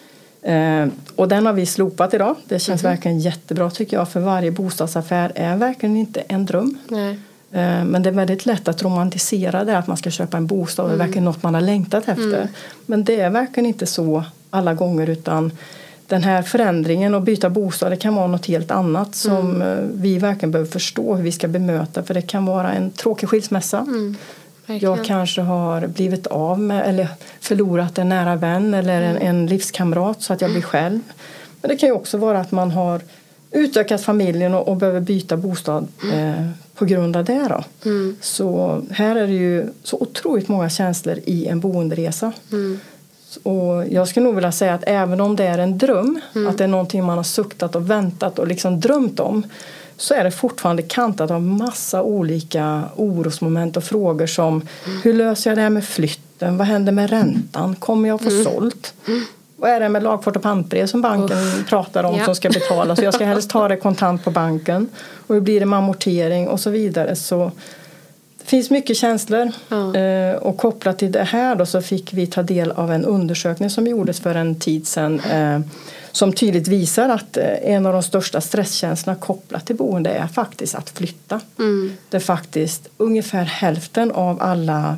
Och 1.15 1.27
den 1.27 1.45
har 1.45 1.53
vi 1.53 1.65
slopat 1.65 2.13
idag. 2.13 2.36
Det 2.45 2.60
känns 2.60 2.81
mm-hmm. 2.81 2.88
verkligen 2.88 3.19
jättebra 3.19 3.69
tycker 3.69 3.98
jag 3.98 4.10
för 4.10 4.19
varje 4.19 4.51
bostadsaffär 4.51 5.31
är 5.36 5.55
verkligen 5.55 5.98
inte 5.98 6.19
en 6.19 6.45
dröm. 6.45 6.77
Nej. 6.88 7.19
Eh, 7.53 7.86
men 7.86 8.03
det 8.03 8.10
är 8.10 8.13
väldigt 8.13 8.45
lätt 8.45 8.67
att 8.67 8.83
romantisera 8.83 9.63
det 9.63 9.77
att 9.77 9.88
man 9.88 9.98
ska 9.98 10.10
köpa 10.10 10.38
en 10.38 10.48
bostad. 10.48 10.86
Mm. 10.86 10.98
Det 10.98 11.03
är 11.03 11.07
verkligen 11.07 11.25
något 11.25 11.43
man 11.43 11.53
har 11.53 11.62
längtat 11.62 12.07
efter. 12.07 12.38
Mm. 12.38 12.48
Men 12.86 13.03
det 13.03 13.19
är 13.19 13.29
verkligen 13.29 13.65
inte 13.65 13.86
så 13.86 14.24
alla 14.50 14.74
gånger 14.74 15.10
utan 15.10 15.51
den 16.13 16.24
här 16.24 16.41
förändringen 16.41 17.15
och 17.15 17.22
byta 17.22 17.50
bostad 17.50 17.91
det 17.91 17.96
kan 17.96 18.15
vara 18.15 18.27
något 18.27 18.46
helt 18.46 18.72
annat 18.72 19.15
som 19.15 19.55
mm. 19.55 19.62
Eh, 19.62 19.86
vi 19.93 20.17
verkligen 20.17 20.51
behöver 20.51 20.72
förstå 20.72 21.15
hur 21.15 21.24
vi 21.24 21.32
ska 21.32 21.48
bemöta 21.48 22.03
för 22.03 22.13
det 22.13 22.22
kan 22.22 22.46
vara 22.46 22.74
en 22.74 22.91
tråkig 22.91 23.29
skilsmässa. 23.29 23.79
Mm. 23.79 24.15
Jag 24.65 25.05
kanske 25.05 25.41
har 25.41 25.88
blivit 25.88 26.27
av 26.27 26.60
med 26.60 26.89
eller 26.89 27.08
förlorat 27.39 27.98
en 27.98 28.10
nära 28.10 28.36
vän 28.36 28.74
eller 28.74 29.01
en, 29.01 29.15
mm. 29.15 29.27
en 29.27 29.48
livskamrat 29.48 30.22
så 30.22 30.34
att 30.34 30.41
jag 30.41 30.51
blir 30.51 30.62
själv. 30.62 31.00
Men 31.62 31.70
det 31.70 31.77
kan 31.77 31.89
ju 31.89 31.96
också 31.96 32.17
vara 32.17 32.39
att 32.39 32.51
man 32.51 32.72
har 32.72 33.01
utökat 33.51 34.01
familjen 34.01 34.53
och, 34.53 34.67
och 34.67 34.77
behöver 34.77 35.00
byta 35.00 35.38
bostad 35.38 35.88
mm. 36.03 36.20
eh, 36.20 36.50
på 36.75 36.86
grund 36.86 37.15
av 37.15 37.25
det. 37.25 37.48
Då. 37.50 37.89
Mm. 37.89 38.15
Så 38.22 38.82
här 38.91 39.15
är 39.15 39.27
det 39.27 39.34
ju 39.34 39.65
så 39.84 39.98
otroligt 40.00 40.48
många 40.48 40.70
känslor 40.70 41.20
i 41.25 41.46
en 41.46 41.60
boenderesa. 41.60 42.32
Mm. 42.51 42.79
Och 43.44 43.88
jag 43.90 44.08
skulle 44.08 44.24
nog 44.24 44.36
vilja 44.36 44.52
säga 44.52 44.74
att 44.74 44.84
även 44.88 45.22
om 45.22 45.36
det 45.36 45.44
är 45.44 45.58
en 45.58 45.78
dröm, 45.78 46.22
mm. 46.36 46.48
att 46.48 46.58
det 46.58 46.63
är 46.63 46.68
någonting 46.68 47.04
man 47.04 47.18
har 47.18 47.24
suktat 47.24 47.75
och 47.75 47.90
väntat 47.90 48.40
och 48.40 48.48
liksom 48.48 48.80
drömt 48.80 49.20
om, 49.20 49.44
så 49.98 50.13
är 50.13 50.24
det 50.24 50.32
fortfarande 50.32 50.82
kantat 50.82 51.32
av 51.32 51.42
massa 51.42 52.02
olika 52.02 52.84
orosmoment 52.96 53.78
och 53.78 53.84
frågor 53.84 54.28
som 54.28 54.68
mm. 54.86 55.02
hur 55.02 55.13
löser 55.13 55.50
jag 55.50 55.58
det 55.58 55.62
här 55.62 55.70
med 55.70 55.86
flytten? 55.86 56.58
Vad 56.58 56.68
händer 56.68 56.92
med 56.92 57.10
räntan? 57.10 57.75
Kommer 57.75 58.10
jag 58.10 58.22
få 58.22 58.30
mm. 58.30 58.44
sålt? 58.44 58.94
Vad 59.56 59.72
är 59.72 59.80
det 59.80 59.90
med 59.90 60.04
lagfart 60.04 60.36
och 60.36 60.42
pantbrev 60.42 60.88
som 60.88 61.02
banken 61.02 61.38
Uff. 61.38 61.70
pratar 61.70 62.04
om 62.04 62.16
ja. 62.18 62.25
som 62.25 62.36
ska 62.36 62.50
betalas? 62.50 63.00
Jag 63.02 63.13
ska 63.13 63.25
helst 63.25 63.50
ta 63.50 63.68
det 63.68 63.78
kontant 63.78 64.24
på 64.24 64.32
banken. 64.32 64.90
Och 65.28 65.36
hur 65.36 65.42
blir 65.42 65.60
det 65.60 65.66
med 65.66 65.80
amortering 65.80 66.48
och 66.48 66.60
så 66.60 66.70
vidare. 66.70 67.16
Så 67.16 67.52
det 68.43 68.50
finns 68.50 68.69
mycket 68.69 68.97
känslor 68.97 69.51
ja. 69.69 69.95
Eh, 69.95 70.35
och 70.35 70.57
kopplat 70.57 71.00
till 71.00 71.12
det 71.12 71.23
här 71.23 71.55
då 71.55 71.65
så 71.65 71.81
fick 71.81 72.13
vi 72.13 72.27
ta 72.27 72.43
del 72.43 72.71
av 72.71 72.91
en 72.91 73.05
undersökning 73.05 73.69
som 73.69 73.88
gjordes 73.88 74.19
för 74.19 74.35
en 74.35 74.55
tid 74.55 74.88
sedan 74.88 75.19
eh, 75.19 75.59
som 76.12 76.33
tydligt 76.33 76.67
visar 76.67 77.09
att 77.09 77.38
eh, 77.38 77.45
en 77.63 77.85
av 77.85 77.93
de 77.93 78.03
största 78.03 78.41
stresskänslorna 78.41 79.19
kopplat 79.19 79.65
till 79.65 79.75
boende 79.75 80.09
är 80.09 80.27
faktiskt 80.27 80.75
att 80.75 80.89
flytta. 80.89 81.41
Mm. 81.59 81.93
Det 82.09 82.17
är 82.17 82.21
faktiskt 82.21 82.88
ungefär 82.97 83.43
hälften 83.43 84.12
av 84.12 84.41
alla 84.41 84.97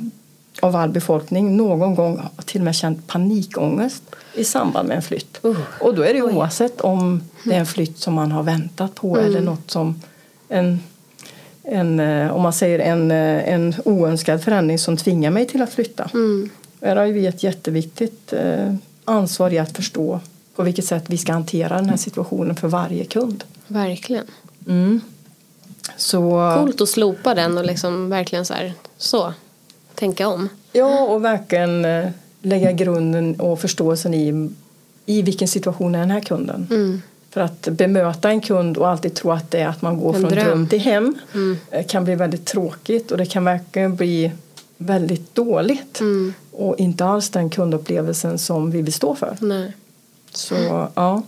av 0.62 0.76
all 0.76 0.90
befolkning 0.90 1.58
någon 1.58 1.96
gång 1.96 2.22
till 2.46 2.62
och 2.62 2.66
med 2.66 2.76
känt 2.76 3.08
panikångest 3.08 4.04
i 4.34 4.44
samband 4.44 4.88
med 4.88 4.98
en 4.98 5.04
flytt. 5.04 5.40
Uh. 5.46 5.60
Och 5.80 5.96
då 5.96 6.02
är 6.02 6.14
det 6.14 6.22
oavsett 6.22 6.82
om 6.82 7.24
det 7.44 7.54
är 7.54 7.60
en 7.60 7.66
flytt 7.66 7.98
som 7.98 8.14
man 8.14 8.32
har 8.32 8.44
väntat 8.44 8.96
på 8.96 9.18
mm. 9.18 9.26
eller 9.26 9.42
något 9.42 9.72
som 9.72 10.02
en 10.50 10.80
en, 11.68 12.00
eh, 12.00 12.36
om 12.36 12.42
man 12.42 12.54
säger 12.54 12.80
en, 12.80 13.12
eh, 13.12 13.54
en 13.54 13.76
oönskad 13.86 14.44
förändring 14.44 14.80
som 14.80 14.98
tvingar 14.98 15.32
mig 15.32 15.46
till 15.46 15.62
att 15.62 15.74
flytta. 15.74 16.10
Mm. 16.14 16.50
Här 16.82 16.96
har 16.96 17.06
vi 17.06 17.28
ett 17.28 17.44
jätteviktigt 17.44 18.34
eh, 18.34 18.74
ansvar 19.06 19.54
i 19.54 19.60
att 19.60 19.76
förstå 19.76 20.20
på 20.56 20.64
vilket 20.64 20.86
sätt 20.86 21.04
vi 21.08 21.18
ska 21.18 21.34
hantera 21.34 21.76
den 21.76 21.90
här 21.90 21.98
situationen 21.98 22.56
för 22.56 22.68
varje 22.68 23.06
kund. 23.06 23.44
Verkligen. 23.68 24.26
Mm. 24.68 25.02
Så, 25.98 26.20
Coolt 26.58 26.82
att 26.82 26.90
slopa 26.90 27.36
den 27.36 27.58
och 27.58 27.66
liksom 27.66 28.10
verkligen 28.10 28.46
så, 28.46 28.54
här, 28.54 28.74
så 28.98 29.34
tänka 29.96 30.28
om. 30.28 30.50
Ja, 30.72 31.00
och 31.00 31.26
verkligen 31.26 31.86
lägga 32.42 32.72
grunden 32.72 33.40
och 33.40 33.60
förståelsen 33.60 34.14
i, 34.14 34.50
i 35.06 35.22
vilken 35.22 35.48
situation 35.48 35.96
är 35.96 36.00
den 36.00 36.12
här 36.12 36.22
kunden. 36.22 36.68
Mm. 36.72 37.02
För 37.36 37.42
att 37.42 37.62
bemöta 37.62 38.30
en 38.30 38.42
kund 38.42 38.78
och 38.78 38.90
alltid 38.90 39.14
tro 39.14 39.32
att 39.32 39.52
det 39.52 39.60
är 39.60 39.68
att 39.68 39.82
man 39.82 40.00
går 40.00 40.16
en 40.16 40.22
från 40.22 40.32
dröm. 40.32 40.46
dröm 40.46 40.68
till 40.68 40.80
hem 40.80 41.16
mm. 41.34 41.58
Eh, 41.72 41.86
kan 41.86 42.04
bli 42.04 42.16
väldigt 42.16 42.46
tråkigt 42.46 43.12
och 43.12 43.18
det 43.18 43.26
kan 43.26 43.44
verkligen 43.44 43.96
bli 43.96 44.32
väldigt 44.78 45.36
dåligt 45.36 46.00
mm. 46.00 46.34
och 46.52 46.80
inte 46.80 47.06
alls 47.06 47.30
den 47.30 47.50
kundupplevelsen 47.50 48.38
som 48.38 48.72
vi 48.72 48.82
vill 48.82 48.94
stå 48.94 49.16
för. 49.16 49.38
Nej. 49.40 49.74
Så 50.32 50.56
ja. 50.96 51.22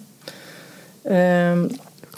Um, 1.03 1.69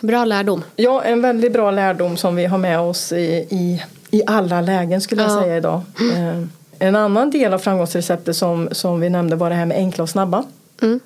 bra 0.01 0.25
lärdom. 0.25 0.63
Ja, 0.75 1.03
en 1.03 1.22
väldigt 1.22 1.53
bra 1.53 1.72
lärdom 1.72 2.17
som 2.17 2.36
vi 2.36 2.46
har 2.46 2.58
med 2.58 2.79
oss 2.79 3.12
i, 3.12 3.48
i, 3.50 3.84
i 4.12 4.24
alla 4.27 4.62
lägen 4.62 5.01
skulle 5.01 5.22
jag 5.22 5.43
säga 5.43 5.58
idag. 5.58 5.81
Um, 6.00 6.51
en 6.79 6.96
annan 6.96 7.29
del 7.31 7.53
av 7.53 7.60
framgångsreceptet 7.60 8.36
som, 8.36 8.69
som 8.72 9.00
vi 9.00 9.10
nämnde 9.10 9.36
var 9.36 9.50
det 9.50 9.55
här 9.55 9.65
med 9.65 9.77
enkla 9.77 10.03
och 10.03 10.10
snabba. 10.10 10.43
Mm. 10.81 11.00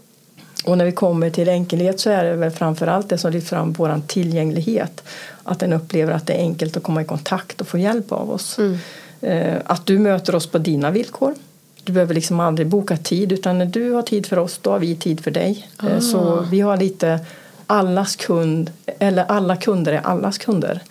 Och 0.63 0.77
när 0.77 0.85
vi 0.85 0.91
kommer 0.91 1.29
till 1.29 1.49
enkelhet 1.49 1.99
så 1.99 2.09
är 2.09 2.23
det 2.23 2.35
väl 2.35 2.51
framförallt 2.51 3.09
det 3.09 3.17
som 3.17 3.31
lyfter 3.31 3.49
fram 3.49 3.73
vår 3.73 4.01
tillgänglighet. 4.07 5.03
Att 5.43 5.59
den 5.59 5.73
upplever 5.73 6.13
att 6.13 6.27
det 6.27 6.33
är 6.33 6.39
enkelt 6.39 6.77
att 6.77 6.83
komma 6.83 7.01
i 7.01 7.05
kontakt 7.05 7.61
och 7.61 7.67
få 7.67 7.77
hjälp 7.77 8.11
av 8.11 8.31
oss. 8.31 8.57
Mm. 8.57 8.77
Eh, 9.21 9.61
att 9.65 9.85
du 9.85 9.99
möter 9.99 10.35
oss 10.35 10.47
på 10.47 10.57
dina 10.57 10.91
villkor. 10.91 11.35
Du 11.83 11.93
behöver 11.93 12.15
liksom 12.15 12.39
aldrig 12.39 12.67
boka 12.67 12.97
tid 12.97 13.31
utan 13.31 13.57
när 13.57 13.65
du 13.65 13.91
har 13.91 14.01
tid 14.01 14.25
för 14.25 14.39
oss 14.39 14.59
då 14.61 14.71
har 14.71 14.79
vi 14.79 14.95
tid 14.95 15.23
för 15.23 15.31
dig. 15.31 15.67
Eh, 15.83 15.97
ah. 15.97 16.01
Så 16.01 16.45
vi 16.51 16.61
har 16.61 16.77
lite 16.77 17.19
allas 17.67 18.15
kund, 18.15 18.71
eller 18.99 19.23
alla 19.23 19.55
kunder 19.55 19.93
är 19.93 20.01
allas 20.01 20.37
kunder. 20.37 20.81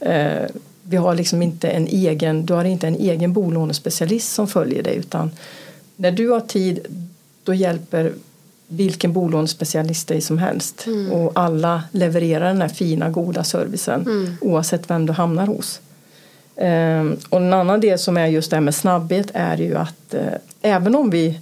Eh, 0.00 0.42
vi 0.82 0.96
har 0.96 1.14
liksom 1.14 1.42
inte 1.42 1.68
en 1.68 1.86
egen, 1.86 2.46
du 2.46 2.54
har 2.54 2.64
inte 2.64 2.86
en 2.86 2.96
egen 2.96 3.32
bolånespecialist 3.32 4.34
som 4.34 4.48
följer 4.48 4.82
dig 4.82 4.96
utan 4.96 5.30
när 5.96 6.10
du 6.10 6.28
har 6.28 6.40
tid 6.40 6.86
då 7.44 7.54
hjälper 7.54 8.12
vilken 8.72 9.12
bolånespecialist 9.12 10.12
som 10.20 10.38
helst 10.38 10.86
mm. 10.86 11.12
och 11.12 11.32
alla 11.34 11.82
levererar 11.92 12.48
den 12.48 12.62
här 12.62 12.68
fina 12.68 13.10
goda 13.10 13.44
servicen 13.44 14.02
mm. 14.02 14.36
oavsett 14.40 14.90
vem 14.90 15.06
du 15.06 15.12
hamnar 15.12 15.46
hos. 15.46 15.80
Ehm, 16.56 17.16
och 17.28 17.38
en 17.38 17.52
annan 17.52 17.80
del 17.80 17.98
som 17.98 18.16
är 18.16 18.26
just 18.26 18.50
det 18.50 18.56
här 18.56 18.60
med 18.60 18.74
snabbhet 18.74 19.30
är 19.34 19.56
ju 19.56 19.76
att 19.76 20.14
eh, 20.14 20.32
även 20.62 20.94
om 20.94 21.10
vi 21.10 21.40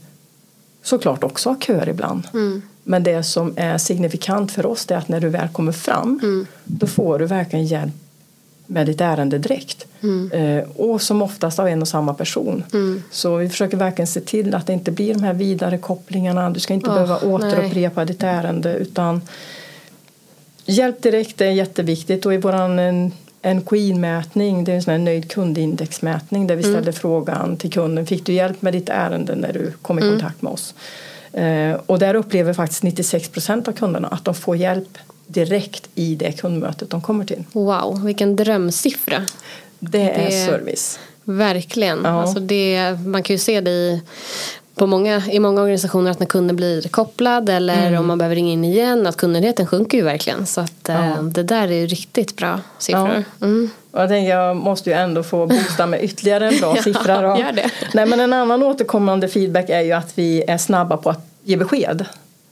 såklart 0.83 1.25
också 1.25 1.49
har 1.49 1.57
köer 1.57 1.89
ibland 1.89 2.29
mm. 2.33 2.63
men 2.83 3.03
det 3.03 3.23
som 3.23 3.55
är 3.57 3.79
signifikant 3.79 4.53
för 4.53 4.67
oss 4.67 4.91
är 4.91 4.97
att 4.97 5.09
när 5.09 5.21
du 5.21 5.29
väl 5.29 5.49
kommer 5.49 5.73
fram 5.73 6.21
mm. 6.23 6.47
då 6.65 6.87
får 6.87 7.19
du 7.19 7.27
verkligen 7.27 7.67
hjälp 7.67 7.95
med 8.67 8.87
ditt 8.87 9.01
ärende 9.01 9.39
direkt. 9.39 9.87
Mm. 10.03 10.33
Eh, 10.33 10.65
och 10.77 11.03
som 11.03 11.23
oftast 11.23 11.59
av 11.59 11.69
en 11.69 11.83
och 11.83 11.89
samma 11.89 12.15
person. 12.15 12.65
Mm. 12.73 13.03
Så 13.11 13.37
vi 13.37 13.49
försöker 13.49 13.77
verkligen 13.77 14.07
se 14.07 14.21
till 14.21 14.55
att 14.55 14.67
det 14.67 14.73
inte 14.73 14.91
blir 14.91 15.15
de 15.15 15.23
här 15.23 15.35
vidare 15.35 15.79
kopplingarna. 15.79 16.51
Du 16.51 16.61
ska 16.61 16.75
inte 16.75 16.91
oh, 16.91 16.95
behöva 16.95 17.19
återupprepa 17.19 18.01
nej. 18.01 18.07
ditt 18.07 18.23
ärende 18.23 18.75
utan 18.75 19.21
hjälp 20.67 21.03
direkt 21.03 21.41
är 21.41 21.51
jätteviktigt 21.51 22.27
och 22.27 22.35
i 22.35 22.37
våran 22.37 22.79
en, 22.79 23.13
NKI-mätning, 23.43 24.65
det 24.65 24.73
är 24.73 24.77
en 24.77 24.83
sån 24.83 24.91
här 24.91 24.99
nöjd 24.99 25.31
kundindexmätning 25.31 26.47
där 26.47 26.57
vi 26.57 26.65
mm. 26.65 26.77
ställer 26.77 26.93
frågan 26.93 27.57
till 27.57 27.73
kunden, 27.73 28.07
fick 28.07 28.27
du 28.27 28.33
hjälp 28.33 28.63
med 28.63 28.73
ditt 28.73 28.89
ärende 28.89 29.35
när 29.35 29.53
du 29.53 29.73
kom 29.83 29.99
i 29.99 30.03
mm. 30.03 30.15
kontakt 30.15 30.43
med 30.43 30.53
oss? 30.53 30.75
Eh, 31.33 31.81
och 31.87 31.99
där 31.99 32.15
upplever 32.15 32.53
faktiskt 32.53 32.83
96 32.83 33.29
procent 33.29 33.69
av 33.69 33.73
kunderna 33.73 34.09
att 34.09 34.25
de 34.25 34.35
får 34.35 34.57
hjälp 34.57 34.99
direkt 35.27 35.89
i 35.95 36.15
det 36.15 36.33
kundmötet 36.33 36.91
de 36.91 37.01
kommer 37.01 37.25
till. 37.25 37.45
Wow, 37.53 38.05
vilken 38.05 38.37
drömsiffra. 38.37 39.27
Det, 39.79 39.99
det 39.99 40.11
är 40.11 40.47
service. 40.47 40.99
Verkligen. 41.25 42.01
Ja. 42.05 42.23
Alltså 42.23 42.41
det, 42.41 42.99
man 43.07 43.23
kan 43.23 43.35
ju 43.35 43.39
se 43.39 43.61
det 43.61 43.71
i, 43.71 44.03
på 44.75 44.87
många, 44.87 45.23
i 45.31 45.39
många 45.39 45.61
organisationer 45.63 46.11
att 46.11 46.19
när 46.19 46.27
kunden 46.27 46.57
blir 46.57 46.89
kopplad 46.89 47.49
eller 47.49 47.87
mm. 47.87 48.01
om 48.01 48.07
man 48.07 48.19
behöver 48.19 48.35
ringa 48.35 48.53
in 48.53 48.65
igen 48.65 49.07
att 49.07 49.17
kundnöjdheten 49.17 49.67
sjunker 49.67 49.99
ju 49.99 50.05
verkligen. 50.05 50.47
Så 50.47 50.61
att 50.61 50.89
ja. 50.89 51.05
eh, 51.05 51.23
det 51.23 51.43
där 51.43 51.69
är 51.69 51.73
ju 51.73 51.87
riktigt 51.87 52.37
bra 52.37 52.61
siffror. 52.79 53.25
Ja. 53.41 53.47
Mm. 53.47 53.71
Och 53.91 54.01
jag 54.01 54.09
tänker 54.09 54.31
jag 54.31 54.57
måste 54.57 54.91
ju 54.91 54.97
ändå 54.97 55.23
få 55.23 55.47
boosta 55.47 55.87
med 55.87 56.05
ytterligare 56.05 56.49
en 56.49 56.61
bra 56.61 56.77
siffra. 56.83 57.23
Då. 57.23 57.41
Gör 57.41 57.53
det. 57.53 57.71
Nej, 57.95 58.07
men 58.07 58.21
en 58.21 58.33
annan 58.33 58.63
återkommande 58.63 59.29
feedback 59.29 59.69
är 59.69 59.81
ju 59.81 59.93
att 59.93 60.13
vi 60.15 60.45
är 60.49 60.59
snabba 60.59 60.97
på 60.97 61.11
att 61.11 61.27
ge 61.45 61.57
besked. 61.57 62.05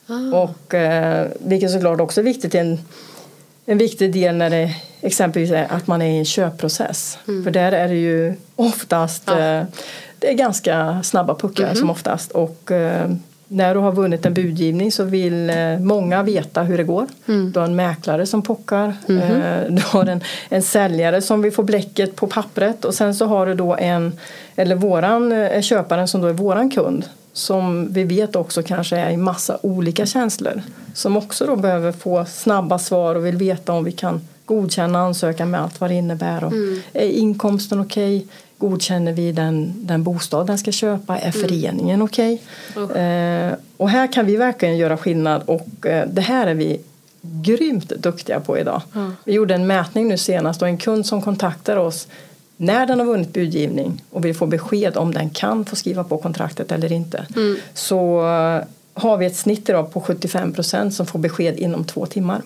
Ah. 0.07 0.37
Och, 0.43 0.75
eh, 0.75 1.29
vilket 1.39 1.71
såklart 1.71 2.01
också 2.01 2.21
är 2.21 2.25
viktigt 2.25 2.55
en, 2.55 2.79
en 3.67 3.79
viktig 3.79 4.13
del 4.13 4.37
när 4.37 4.51
det 4.51 4.75
exempelvis 5.01 5.51
är 5.51 5.67
att 5.71 5.87
man 5.87 6.03
är 6.03 6.11
i 6.11 6.19
en 6.19 6.25
köpprocess. 6.25 7.19
Mm. 7.29 7.45
För 7.45 7.51
där 7.51 7.73
är 7.73 7.89
det 7.89 7.95
ju 7.95 8.35
oftast 8.57 9.23
ja. 9.27 9.39
eh, 9.39 9.65
det 10.19 10.31
är 10.31 10.35
ganska 10.35 11.03
snabba 11.03 11.35
puckar 11.35 11.65
mm. 11.65 11.77
som 11.77 11.91
oftast. 11.91 12.33
Och, 12.33 12.73
eh, 12.73 13.11
när 13.49 13.75
du 13.75 13.81
har 13.81 13.93
vunnit 13.93 14.27
en 14.27 14.35
budgivning 14.35 14.93
så 14.93 15.05
vill 15.05 15.51
eh, 15.51 15.79
många 15.79 16.23
veta 16.23 16.63
hur 16.63 16.79
det 16.79 16.85
går. 16.85 17.07
Mm. 17.27 17.53
Du 17.53 17.59
har 17.59 17.67
en 17.67 17.77
mäklare 17.77 18.27
som 18.27 18.43
pockar. 18.43 18.95
Mm. 19.09 19.75
Du 19.77 19.83
har 19.87 20.07
en, 20.07 20.21
en 20.49 20.63
säljare 20.63 21.23
som 21.23 21.43
vill 21.43 21.53
få 21.53 21.63
bläcket 21.63 22.17
på 22.17 22.27
pappret 22.27 22.85
och 22.85 22.95
sen 22.95 23.15
så 23.15 23.27
har 23.27 23.47
du 23.47 23.55
då 23.55 23.77
en, 23.77 24.19
eller 24.57 24.75
våran 24.75 25.35
köparen 25.63 26.09
som 26.09 26.21
då 26.21 26.27
är 26.27 26.33
våran 26.33 26.71
kund 26.71 27.05
som 27.37 27.93
vi 27.93 28.05
vet 28.05 28.37
också 28.37 28.63
kanske 28.63 28.97
är 28.97 29.11
i 29.11 29.17
massa 29.17 29.59
olika 29.63 30.07
känslor 30.07 30.63
som 30.95 31.17
också 31.17 31.47
då 31.47 31.57
behöver 31.57 31.93
få 31.93 32.25
snabba 32.25 32.79
svar 32.79 33.15
och 33.15 33.27
vill 33.27 33.37
veta 33.37 33.73
om 33.73 33.85
vi 33.85 33.93
kan 33.93 34.21
godkänna 34.45 34.99
ansökan 34.99 35.51
med 35.51 35.61
allt 35.61 35.81
vad 35.81 35.91
det 35.91 35.95
innebär. 35.95 36.45
Och 36.45 36.53
mm. 36.53 36.81
Är 36.93 37.09
inkomsten 37.09 37.81
okej? 37.81 38.17
Okay? 38.17 38.29
Godkänner 38.59 39.13
vi 39.13 39.33
den, 39.33 39.73
den 39.87 40.03
bostad 40.03 40.47
den 40.47 40.59
ska 40.59 40.73
köpa? 40.73 41.19
Är 41.19 41.29
mm. 41.29 41.33
föreningen 41.33 42.03
okej? 42.03 42.43
Okay? 42.77 42.97
Mm. 42.97 43.53
Eh, 43.53 43.59
och 43.77 43.91
här 43.91 44.13
kan 44.13 44.27
vi 44.27 44.37
verkligen 44.37 44.77
göra 44.77 44.97
skillnad 44.97 45.43
och 45.47 45.87
eh, 45.87 46.09
det 46.09 46.21
här 46.21 46.47
är 46.47 46.55
vi 46.55 46.81
grymt 47.21 47.89
duktiga 47.89 48.41
på 48.41 48.59
idag. 48.59 48.83
Mm. 48.95 49.17
Vi 49.25 49.33
gjorde 49.33 49.55
en 49.55 49.67
mätning 49.67 50.09
nu 50.09 50.19
senast 50.19 50.63
och 50.63 50.69
en 50.69 50.79
kund 50.79 51.07
som 51.07 51.23
kontaktar 51.23 51.77
oss 51.77 52.09
när 52.57 52.87
den 52.87 52.99
har 52.99 53.07
vunnit 53.07 53.33
budgivning 53.33 54.05
och 54.11 54.25
vill 54.25 54.35
få 54.35 54.47
besked 54.47 54.97
om 54.97 55.15
den 55.15 55.31
kan 55.31 55.65
få 55.65 55.77
skriva 55.77 56.05
på 56.05 56.19
kontraktet 56.19 56.73
eller 56.73 56.93
inte 56.93 57.27
mm. 57.37 57.57
så 57.75 58.21
har 58.95 59.17
vi 59.17 59.27
ett 59.27 59.37
snitt 59.37 59.69
idag 59.69 59.93
på 59.93 60.01
75 60.01 60.53
procent 60.53 60.95
som 60.95 61.07
får 61.07 61.19
besked 61.19 61.59
inom 61.59 61.85
två 61.85 62.07
timmar. 62.07 62.43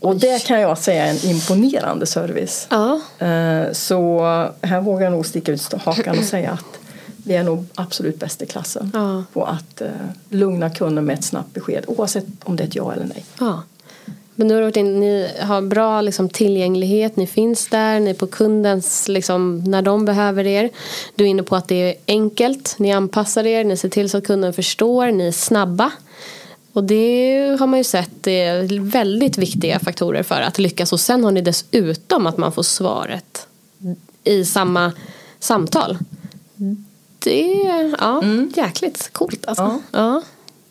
Och 0.00 0.16
det 0.16 0.44
kan 0.44 0.60
jag 0.60 0.78
säga 0.78 1.06
är 1.06 1.10
en 1.10 1.30
imponerande 1.30 2.06
service. 2.06 2.66
Ja. 2.70 3.00
Eh, 3.18 3.72
så 3.72 4.20
här 4.62 4.80
vågar 4.80 5.02
jag 5.02 5.12
nog 5.12 5.26
sticka 5.26 5.52
ut 5.52 5.72
hakan 5.72 6.18
och 6.18 6.24
säga 6.24 6.50
att 6.50 6.78
vi 7.24 7.34
är 7.34 7.42
nog 7.42 7.66
absolut 7.74 8.18
bäst 8.18 8.42
i 8.42 8.46
klassen 8.46 8.90
ja. 8.94 9.24
på 9.32 9.44
att 9.44 9.80
eh, 9.80 9.88
lugna 10.28 10.70
kunden 10.70 11.04
med 11.04 11.18
ett 11.18 11.24
snabbt 11.24 11.54
besked 11.54 11.84
oavsett 11.86 12.26
om 12.44 12.56
det 12.56 12.62
är 12.62 12.68
ett 12.68 12.74
ja 12.74 12.92
eller 12.92 13.04
nej. 13.04 13.24
Ja. 13.38 13.62
Men 14.42 14.48
nu 14.48 14.54
har 14.54 14.62
varit 14.62 14.76
in, 14.76 15.00
ni 15.00 15.28
har 15.40 15.62
bra 15.62 16.00
liksom, 16.00 16.28
tillgänglighet, 16.28 17.16
ni 17.16 17.26
finns 17.26 17.68
där, 17.68 18.00
ni 18.00 18.10
är 18.10 18.14
på 18.14 18.26
kundens, 18.26 19.08
liksom, 19.08 19.64
när 19.64 19.82
de 19.82 20.04
behöver 20.04 20.46
er. 20.46 20.70
Du 21.14 21.24
är 21.24 21.28
inne 21.28 21.42
på 21.42 21.56
att 21.56 21.68
det 21.68 21.74
är 21.74 21.94
enkelt, 22.06 22.74
ni 22.78 22.92
anpassar 22.92 23.46
er, 23.46 23.64
ni 23.64 23.76
ser 23.76 23.88
till 23.88 24.10
så 24.10 24.18
att 24.18 24.24
kunden 24.24 24.52
förstår, 24.52 25.06
ni 25.06 25.26
är 25.26 25.32
snabba. 25.32 25.90
Och 26.72 26.84
det 26.84 27.56
har 27.60 27.66
man 27.66 27.78
ju 27.78 27.84
sett 27.84 28.26
är 28.26 28.80
väldigt 28.80 29.38
viktiga 29.38 29.78
faktorer 29.78 30.22
för 30.22 30.40
att 30.40 30.58
lyckas. 30.58 30.92
Och 30.92 31.00
sen 31.00 31.24
har 31.24 31.30
ni 31.30 31.40
dessutom 31.40 32.26
att 32.26 32.36
man 32.36 32.52
får 32.52 32.62
svaret 32.62 33.46
i 34.24 34.44
samma 34.44 34.92
samtal. 35.40 35.98
Det 37.18 37.66
är 37.66 37.94
ja, 37.98 38.22
mm. 38.22 38.52
jäkligt 38.56 39.12
coolt 39.12 39.46
alltså. 39.46 39.62
Ja. 39.62 39.80
ja. 39.92 40.22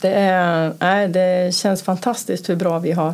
Det, 0.01 0.13
är, 0.13 0.74
nej, 0.80 1.08
det 1.08 1.56
känns 1.56 1.84
fantastiskt 1.84 2.50
hur 2.50 2.56
bra 2.56 2.80
vi 2.80 2.92
har 2.92 3.13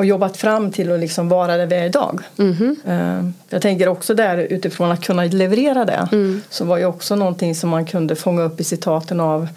har 0.00 0.04
jobbat 0.04 0.36
fram 0.36 0.72
till 0.72 0.92
att 0.92 1.00
liksom 1.00 1.28
vara 1.28 1.56
där 1.56 1.66
vi 1.66 1.76
är 1.76 1.84
idag. 1.84 2.20
Mm. 2.38 3.34
Jag 3.48 3.62
tänker 3.62 3.88
också 3.88 4.14
där 4.14 4.38
utifrån 4.38 4.90
att 4.90 5.04
kunna 5.04 5.24
leverera 5.24 5.84
det 5.84 6.08
mm. 6.12 6.42
så 6.50 6.64
var 6.64 6.78
ju 6.78 6.84
också 6.84 7.16
någonting 7.16 7.54
som 7.54 7.70
man 7.70 7.86
kunde 7.86 8.16
fånga 8.16 8.42
upp 8.42 8.60
i 8.60 8.64
citaten 8.64 9.20
av 9.20 9.48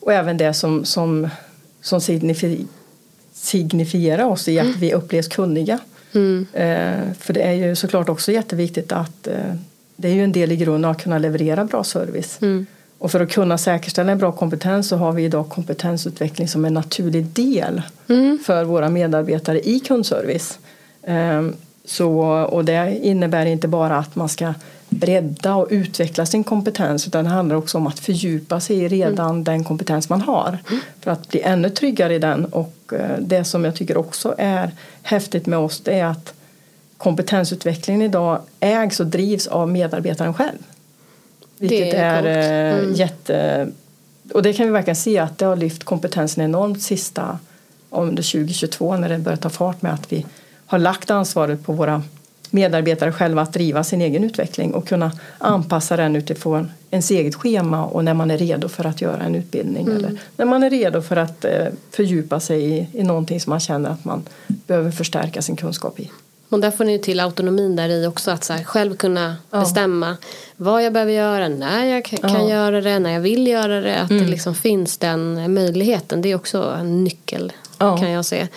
och 0.00 0.12
även 0.12 0.36
det 0.36 0.54
som, 0.54 0.84
som, 0.84 1.28
som 1.80 2.00
signifi, 2.00 2.66
signifierar 3.32 4.24
oss 4.24 4.48
i 4.48 4.58
att 4.58 4.66
mm. 4.66 4.80
vi 4.80 4.92
upplevs 4.92 5.28
kunniga. 5.28 5.78
Mm. 6.14 6.46
Eh, 6.52 7.12
för 7.18 7.32
det 7.32 7.42
är 7.42 7.52
ju 7.52 7.76
såklart 7.76 8.08
också 8.08 8.32
jätteviktigt 8.32 8.92
att 8.92 9.26
eh, 9.26 9.54
det 9.96 10.08
är 10.08 10.12
ju 10.12 10.24
en 10.24 10.32
del 10.32 10.52
i 10.52 10.56
grunden 10.56 10.90
att 10.90 11.02
kunna 11.02 11.18
leverera 11.18 11.64
bra 11.64 11.84
service. 11.84 12.38
Mm. 12.42 12.66
Och 12.98 13.10
för 13.10 13.20
att 13.20 13.30
kunna 13.30 13.58
säkerställa 13.58 14.12
en 14.12 14.18
bra 14.18 14.32
kompetens 14.32 14.88
så 14.88 14.96
har 14.96 15.12
vi 15.12 15.24
idag 15.24 15.48
kompetensutveckling 15.48 16.48
som 16.48 16.64
en 16.64 16.74
naturlig 16.74 17.24
del 17.24 17.82
mm. 18.08 18.38
för 18.46 18.64
våra 18.64 18.88
medarbetare 18.88 19.60
i 19.68 19.80
kundservice. 19.80 20.58
Ehm, 21.02 21.54
så, 21.84 22.20
och 22.50 22.64
det 22.64 22.98
innebär 23.02 23.46
inte 23.46 23.68
bara 23.68 23.98
att 23.98 24.16
man 24.16 24.28
ska 24.28 24.54
bredda 24.88 25.54
och 25.54 25.68
utveckla 25.70 26.26
sin 26.26 26.44
kompetens 26.44 27.06
utan 27.06 27.24
det 27.24 27.30
handlar 27.30 27.56
också 27.56 27.78
om 27.78 27.86
att 27.86 27.98
fördjupa 27.98 28.60
sig 28.60 28.76
i 28.76 28.88
redan 28.88 29.30
mm. 29.30 29.44
den 29.44 29.64
kompetens 29.64 30.08
man 30.08 30.20
har 30.20 30.58
för 31.00 31.10
att 31.10 31.28
bli 31.28 31.40
ännu 31.40 31.70
tryggare 31.70 32.14
i 32.14 32.18
den 32.18 32.44
och 32.44 32.92
eh, 32.92 33.18
det 33.18 33.44
som 33.44 33.64
jag 33.64 33.76
tycker 33.76 33.96
också 33.96 34.34
är 34.38 34.70
häftigt 35.02 35.46
med 35.46 35.58
oss 35.58 35.80
det 35.80 35.98
är 35.98 36.04
att 36.04 36.34
kompetensutvecklingen 36.96 38.02
idag 38.02 38.40
ägs 38.60 39.00
och 39.00 39.06
drivs 39.06 39.46
av 39.46 39.68
medarbetaren 39.68 40.34
själv. 40.34 40.58
Vilket 41.58 41.90
det 41.90 41.96
är, 41.96 42.22
är 42.22 42.72
eh, 42.72 42.78
mm. 42.78 42.94
jätte... 42.94 43.68
Och 44.34 44.42
det 44.42 44.52
kan 44.52 44.66
vi 44.66 44.72
verkligen 44.72 44.96
se 44.96 45.18
att 45.18 45.38
det 45.38 45.46
har 45.46 45.56
lyft 45.56 45.84
kompetensen 45.84 46.44
enormt 46.44 46.82
sista 46.82 47.38
under 47.90 48.22
2022 48.22 48.96
när 48.96 49.08
det 49.08 49.18
börjar 49.18 49.36
ta 49.36 49.50
fart 49.50 49.82
med 49.82 49.94
att 49.94 50.12
vi 50.12 50.26
har 50.66 50.78
lagt 50.78 51.10
ansvaret 51.10 51.64
på 51.66 51.72
våra 51.72 52.02
medarbetare 52.50 53.12
själva 53.12 53.42
att 53.42 53.52
driva 53.52 53.84
sin 53.84 54.00
egen 54.00 54.24
utveckling 54.24 54.74
och 54.74 54.88
kunna 54.88 55.12
anpassa 55.38 55.96
den 55.96 56.16
utifrån 56.16 56.70
ens 56.90 57.10
eget 57.10 57.34
schema 57.34 57.84
och 57.84 58.04
när 58.04 58.14
man 58.14 58.30
är 58.30 58.38
redo 58.38 58.68
för 58.68 58.86
att 58.86 59.00
göra 59.00 59.22
en 59.22 59.34
utbildning 59.34 59.86
mm. 59.86 59.96
eller 59.96 60.18
när 60.36 60.46
man 60.46 60.62
är 60.62 60.70
redo 60.70 61.02
för 61.02 61.16
att 61.16 61.44
eh, 61.44 61.66
fördjupa 61.90 62.40
sig 62.40 62.62
i, 62.62 62.86
i 62.92 63.02
någonting 63.02 63.40
som 63.40 63.50
man 63.50 63.60
känner 63.60 63.90
att 63.90 64.04
man 64.04 64.22
behöver 64.46 64.90
förstärka 64.90 65.42
sin 65.42 65.56
kunskap 65.56 66.00
i. 66.00 66.10
Och 66.48 66.60
där 66.60 66.70
får 66.70 66.84
ni 66.84 66.98
till 66.98 67.20
autonomin 67.20 67.76
där 67.76 67.88
i 67.88 68.06
också 68.06 68.30
att 68.30 68.44
så 68.44 68.52
här, 68.52 68.64
själv 68.64 68.96
kunna 68.96 69.36
ja. 69.50 69.60
bestämma 69.60 70.16
vad 70.56 70.84
jag 70.84 70.92
behöver 70.92 71.12
göra, 71.12 71.48
när 71.48 71.84
jag 71.84 72.04
kan 72.04 72.32
ja. 72.32 72.50
göra 72.50 72.80
det, 72.80 72.98
när 72.98 73.10
jag 73.10 73.20
vill 73.20 73.46
göra 73.46 73.80
det. 73.80 74.00
Att 74.00 74.10
mm. 74.10 74.22
det 74.22 74.30
liksom 74.30 74.54
finns 74.54 74.98
den 74.98 75.54
möjligheten. 75.54 76.22
Det 76.22 76.28
är 76.28 76.34
också 76.34 76.74
en 76.80 77.04
nyckel 77.04 77.52
ja. 77.78 77.96
kan 77.96 78.10
jag 78.10 78.24
se. 78.24 78.48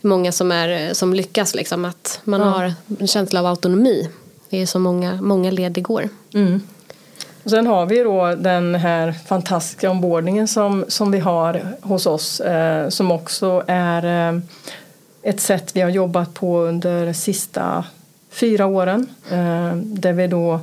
Många 0.00 0.32
som, 0.32 0.52
är, 0.52 0.94
som 0.94 1.14
lyckas 1.14 1.54
liksom 1.54 1.84
att 1.84 2.20
man 2.24 2.40
har 2.40 2.74
en 3.00 3.06
känsla 3.06 3.40
av 3.40 3.46
autonomi. 3.46 4.08
Det 4.50 4.62
är 4.62 4.66
så 4.66 4.78
många, 4.78 5.22
många 5.22 5.50
led 5.50 5.72
det 5.72 5.80
går. 5.80 6.08
Mm. 6.34 6.60
Och 7.44 7.50
sen 7.50 7.66
har 7.66 7.86
vi 7.86 7.98
då 7.98 8.34
den 8.34 8.74
här 8.74 9.12
fantastiska 9.12 9.90
ombordningen 9.90 10.48
som, 10.48 10.84
som 10.88 11.10
vi 11.10 11.18
har 11.18 11.66
hos 11.80 12.06
oss 12.06 12.40
eh, 12.40 12.88
som 12.88 13.10
också 13.10 13.64
är 13.66 14.28
eh, 14.28 14.40
ett 15.26 15.40
sätt 15.40 15.76
vi 15.76 15.80
har 15.80 15.90
jobbat 15.90 16.34
på 16.34 16.58
under 16.60 17.06
de 17.06 17.14
sista 17.14 17.84
fyra 18.30 18.66
åren. 18.66 19.06
Eh, 19.30 19.76
där 19.76 20.12
vi 20.12 20.26
då, 20.26 20.60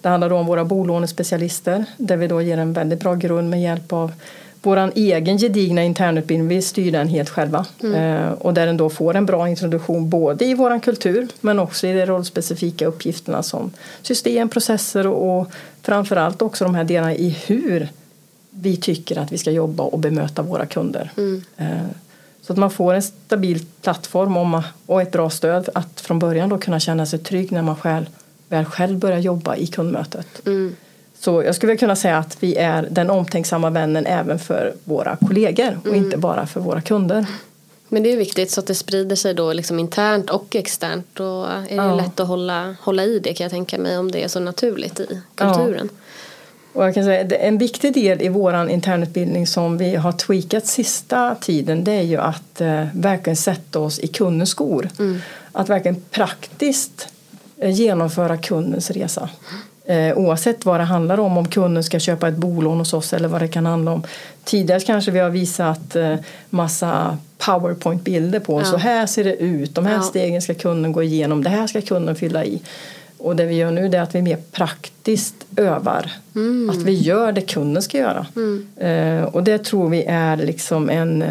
det 0.00 0.08
handlar 0.08 0.30
då 0.30 0.36
om 0.36 0.46
våra 0.46 0.64
bolånespecialister 0.64 1.84
där 1.96 2.16
vi 2.16 2.26
då 2.26 2.42
ger 2.42 2.58
en 2.58 2.72
väldigt 2.72 3.00
bra 3.00 3.14
grund 3.14 3.50
med 3.50 3.62
hjälp 3.62 3.92
av 3.92 4.12
vår 4.62 4.92
egen 4.94 5.38
gedigna 5.38 5.82
internutbildning, 5.84 6.48
vi 6.48 6.62
styr 6.62 6.92
den 6.92 7.08
helt 7.08 7.28
själva. 7.28 7.66
Mm. 7.82 7.94
Eh, 7.94 8.32
och 8.32 8.54
där 8.54 8.66
den 8.66 8.76
då 8.76 8.90
får 8.90 9.16
en 9.16 9.26
bra 9.26 9.48
introduktion 9.48 10.10
både 10.10 10.44
i 10.44 10.54
vår 10.54 10.78
kultur 10.80 11.28
men 11.40 11.58
också 11.58 11.86
i 11.86 11.92
de 11.92 12.06
rollspecifika 12.06 12.86
uppgifterna 12.86 13.42
som 13.42 13.70
system, 14.02 14.48
processer 14.48 15.06
och, 15.06 15.40
och 15.40 15.50
framförallt 15.82 16.42
också 16.42 16.64
de 16.64 16.74
här 16.74 16.84
delarna 16.84 17.14
i 17.14 17.28
hur 17.46 17.88
vi 18.50 18.76
tycker 18.76 19.18
att 19.18 19.32
vi 19.32 19.38
ska 19.38 19.50
jobba 19.50 19.82
och 19.82 19.98
bemöta 19.98 20.42
våra 20.42 20.66
kunder. 20.66 21.10
Mm. 21.16 21.42
Så 22.46 22.52
att 22.52 22.58
man 22.58 22.70
får 22.70 22.94
en 22.94 23.02
stabil 23.02 23.66
plattform 23.82 24.62
och 24.86 25.02
ett 25.02 25.12
bra 25.12 25.30
stöd 25.30 25.68
att 25.74 26.00
från 26.00 26.18
början 26.18 26.48
då 26.48 26.58
kunna 26.58 26.80
känna 26.80 27.06
sig 27.06 27.18
trygg 27.18 27.52
när 27.52 27.62
man 27.62 27.76
själv, 27.76 28.06
väl 28.48 28.64
själv 28.64 28.98
börjar 28.98 29.18
jobba 29.18 29.56
i 29.56 29.66
kundmötet. 29.66 30.46
Mm. 30.46 30.76
Så 31.18 31.42
jag 31.42 31.54
skulle 31.54 31.76
kunna 31.76 31.96
säga 31.96 32.18
att 32.18 32.36
vi 32.40 32.56
är 32.56 32.88
den 32.90 33.10
omtänksamma 33.10 33.70
vännen 33.70 34.06
även 34.06 34.38
för 34.38 34.74
våra 34.84 35.16
kollegor 35.16 35.78
och 35.80 35.86
mm. 35.86 36.04
inte 36.04 36.16
bara 36.16 36.46
för 36.46 36.60
våra 36.60 36.80
kunder. 36.80 37.26
Men 37.88 38.02
det 38.02 38.12
är 38.12 38.16
viktigt 38.16 38.50
så 38.50 38.60
att 38.60 38.66
det 38.66 38.74
sprider 38.74 39.16
sig 39.16 39.34
då 39.34 39.52
liksom 39.52 39.78
internt 39.78 40.30
och 40.30 40.56
externt. 40.56 41.06
Då 41.12 41.44
är 41.44 41.68
det 41.68 41.74
ja. 41.74 41.94
lätt 41.94 42.20
att 42.20 42.28
hålla, 42.28 42.76
hålla 42.80 43.04
i 43.04 43.18
det 43.18 43.34
kan 43.34 43.44
jag 43.44 43.52
tänka 43.52 43.78
mig 43.78 43.98
om 43.98 44.10
det 44.10 44.24
är 44.24 44.28
så 44.28 44.40
naturligt 44.40 45.00
i 45.00 45.20
kulturen. 45.34 45.88
Ja. 45.92 46.05
Och 46.76 46.84
jag 46.84 46.94
kan 46.94 47.04
säga, 47.04 47.36
en 47.36 47.58
viktig 47.58 47.94
del 47.94 48.22
i 48.22 48.28
vår 48.28 48.70
internutbildning 48.70 49.46
som 49.46 49.78
vi 49.78 49.96
har 49.96 50.12
tweakat 50.12 50.66
sista 50.66 51.34
tiden 51.40 51.84
det 51.84 51.92
är 51.92 52.02
ju 52.02 52.16
att 52.16 52.60
eh, 52.60 52.84
verkligen 52.94 53.36
sätta 53.36 53.78
oss 53.78 53.98
i 53.98 54.06
kundens 54.06 54.50
skor. 54.50 54.88
Mm. 54.98 55.18
Att 55.52 55.68
verkligen 55.68 56.02
praktiskt 56.10 57.08
eh, 57.58 57.70
genomföra 57.70 58.36
kundens 58.36 58.90
resa. 58.90 59.28
Eh, 59.84 60.18
oavsett 60.18 60.64
vad 60.64 60.80
det 60.80 60.84
handlar 60.84 61.20
om, 61.20 61.38
om 61.38 61.48
kunden 61.48 61.84
ska 61.84 61.98
köpa 61.98 62.28
ett 62.28 62.36
bolån 62.36 62.78
hos 62.78 62.92
oss 62.92 63.12
eller 63.12 63.28
vad 63.28 63.40
det 63.40 63.48
kan 63.48 63.66
handla 63.66 63.92
om. 63.92 64.02
Tidigare 64.44 64.80
kanske 64.80 65.10
vi 65.10 65.18
har 65.18 65.30
visat 65.30 65.96
eh, 65.96 66.14
massa 66.50 67.18
powerpoint-bilder 67.38 68.40
på, 68.40 68.60
ja. 68.60 68.64
så 68.64 68.76
här 68.76 69.06
ser 69.06 69.24
det 69.24 69.36
ut, 69.36 69.74
de 69.74 69.86
här 69.86 69.94
ja. 69.94 70.02
stegen 70.02 70.42
ska 70.42 70.54
kunden 70.54 70.92
gå 70.92 71.02
igenom, 71.02 71.44
det 71.44 71.50
här 71.50 71.66
ska 71.66 71.80
kunden 71.80 72.16
fylla 72.16 72.44
i. 72.44 72.60
Och 73.18 73.36
det 73.36 73.46
vi 73.46 73.54
gör 73.54 73.70
nu 73.70 73.86
är 73.86 74.00
att 74.00 74.14
vi 74.14 74.22
mer 74.22 74.38
praktiskt 74.52 75.34
övar. 75.56 76.12
Mm. 76.34 76.70
Att 76.70 76.82
vi 76.82 76.92
gör 76.92 77.32
det 77.32 77.40
kunden 77.40 77.82
ska 77.82 77.98
göra. 77.98 78.26
Mm. 78.36 78.66
Eh, 78.76 79.24
och 79.24 79.44
det 79.44 79.64
tror 79.64 79.88
vi 79.88 80.04
är 80.04 80.36
liksom 80.36 80.90
en 80.90 81.24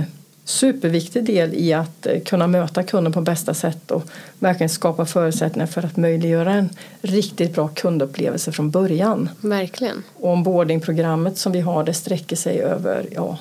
superviktig 0.45 1.23
del 1.23 1.53
i 1.53 1.73
att 1.73 2.05
eh, 2.05 2.19
kunna 2.19 2.47
möta 2.47 2.83
kunden 2.83 3.13
på 3.13 3.21
bästa 3.21 3.53
sätt 3.53 3.91
och 3.91 4.03
verkligen 4.39 4.69
skapa 4.69 5.05
förutsättningar 5.05 5.67
för 5.67 5.85
att 5.85 5.97
möjliggöra 5.97 6.53
en 6.53 6.69
riktigt 7.01 7.55
bra 7.55 7.67
kundupplevelse 7.67 8.51
från 8.51 8.71
början. 8.71 9.29
Verkligen. 9.41 10.03
Och 10.15 10.33
onboardingprogrammet 10.33 11.37
som 11.37 11.51
vi 11.51 11.59
har 11.59 11.83
det 11.83 11.93
sträcker 11.93 12.35
sig 12.35 12.61
över, 12.61 13.07
ja, 13.11 13.37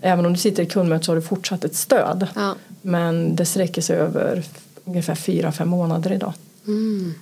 även 0.00 0.26
om 0.26 0.32
du 0.32 0.38
sitter 0.38 0.62
i 0.62 0.66
kundmöte 0.66 1.04
så 1.04 1.12
har 1.12 1.16
du 1.16 1.22
fortsatt 1.22 1.64
ett 1.64 1.74
stöd. 1.76 2.26
Ja. 2.34 2.54
Men 2.82 3.36
det 3.36 3.44
sträcker 3.44 3.82
sig 3.82 3.96
över 3.96 4.42
ungefär 4.84 5.14
fyra, 5.14 5.52
fem 5.52 5.68
månader 5.68 6.12
idag. 6.12 6.32
Mm. 6.66 7.14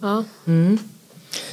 Ja. 0.00 0.24
Mm. 0.46 0.78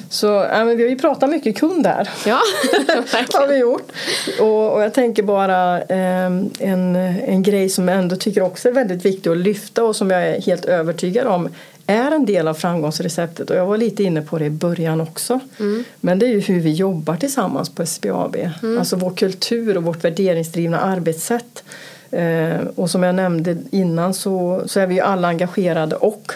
Så 0.10 0.28
ja, 0.28 0.64
vi 0.64 0.84
har 0.84 0.90
ju 0.90 0.98
pratat 0.98 1.30
mycket 1.30 1.58
kund 1.58 1.88
här. 1.88 2.10
Ja, 2.26 2.40
har 3.34 3.48
vi 3.48 3.58
gjort. 3.58 3.92
Och, 4.40 4.74
och 4.74 4.82
jag 4.82 4.94
tänker 4.94 5.24
bara 5.24 5.82
eh, 5.82 6.26
en, 6.60 6.96
en 6.96 7.44
grej 7.44 7.70
som 7.70 7.88
jag 7.88 7.98
ändå 7.98 8.16
tycker 8.16 8.42
också 8.42 8.70
är 8.70 8.74
väldigt 8.74 9.06
viktig 9.06 9.30
att 9.30 9.38
lyfta 9.38 9.84
och 9.84 9.96
som 9.96 10.12
jag 10.12 10.28
är 10.28 10.42
helt 10.42 10.66
övertygad 10.66 11.28
om 11.28 11.50
är 11.88 12.12
en 12.12 12.26
del 12.26 12.48
av 12.48 12.54
framgångsreceptet 12.54 13.50
och 13.50 13.56
jag 13.56 13.66
var 13.66 13.78
lite 13.78 14.04
inne 14.04 14.22
på 14.22 14.38
det 14.38 14.46
i 14.46 14.50
början 14.50 15.02
också. 15.02 15.40
Mm. 15.60 15.84
Men 16.00 16.20
det 16.20 16.26
är 16.26 16.30
ju 16.30 16.40
hur 16.40 16.60
vi 16.60 16.74
jobbar 16.74 17.16
tillsammans 17.16 17.70
på 17.70 17.86
SBAB. 17.86 18.36
Mm. 18.36 18.80
Alltså 18.80 18.96
vår 18.96 19.16
kultur 19.16 19.78
och 19.78 19.84
vårt 19.84 20.04
värderingsdrivna 20.04 20.80
arbetssätt. 20.80 21.64
Eh, 22.12 22.58
och 22.76 22.90
som 22.90 23.04
jag 23.04 23.16
nämnde 23.16 23.58
innan 23.72 24.14
så, 24.14 24.64
så 24.66 24.80
är 24.80 24.88
vi 24.88 24.96
ju 24.96 25.02
alla 25.02 25.28
engagerade 25.28 25.96
och 25.96 26.34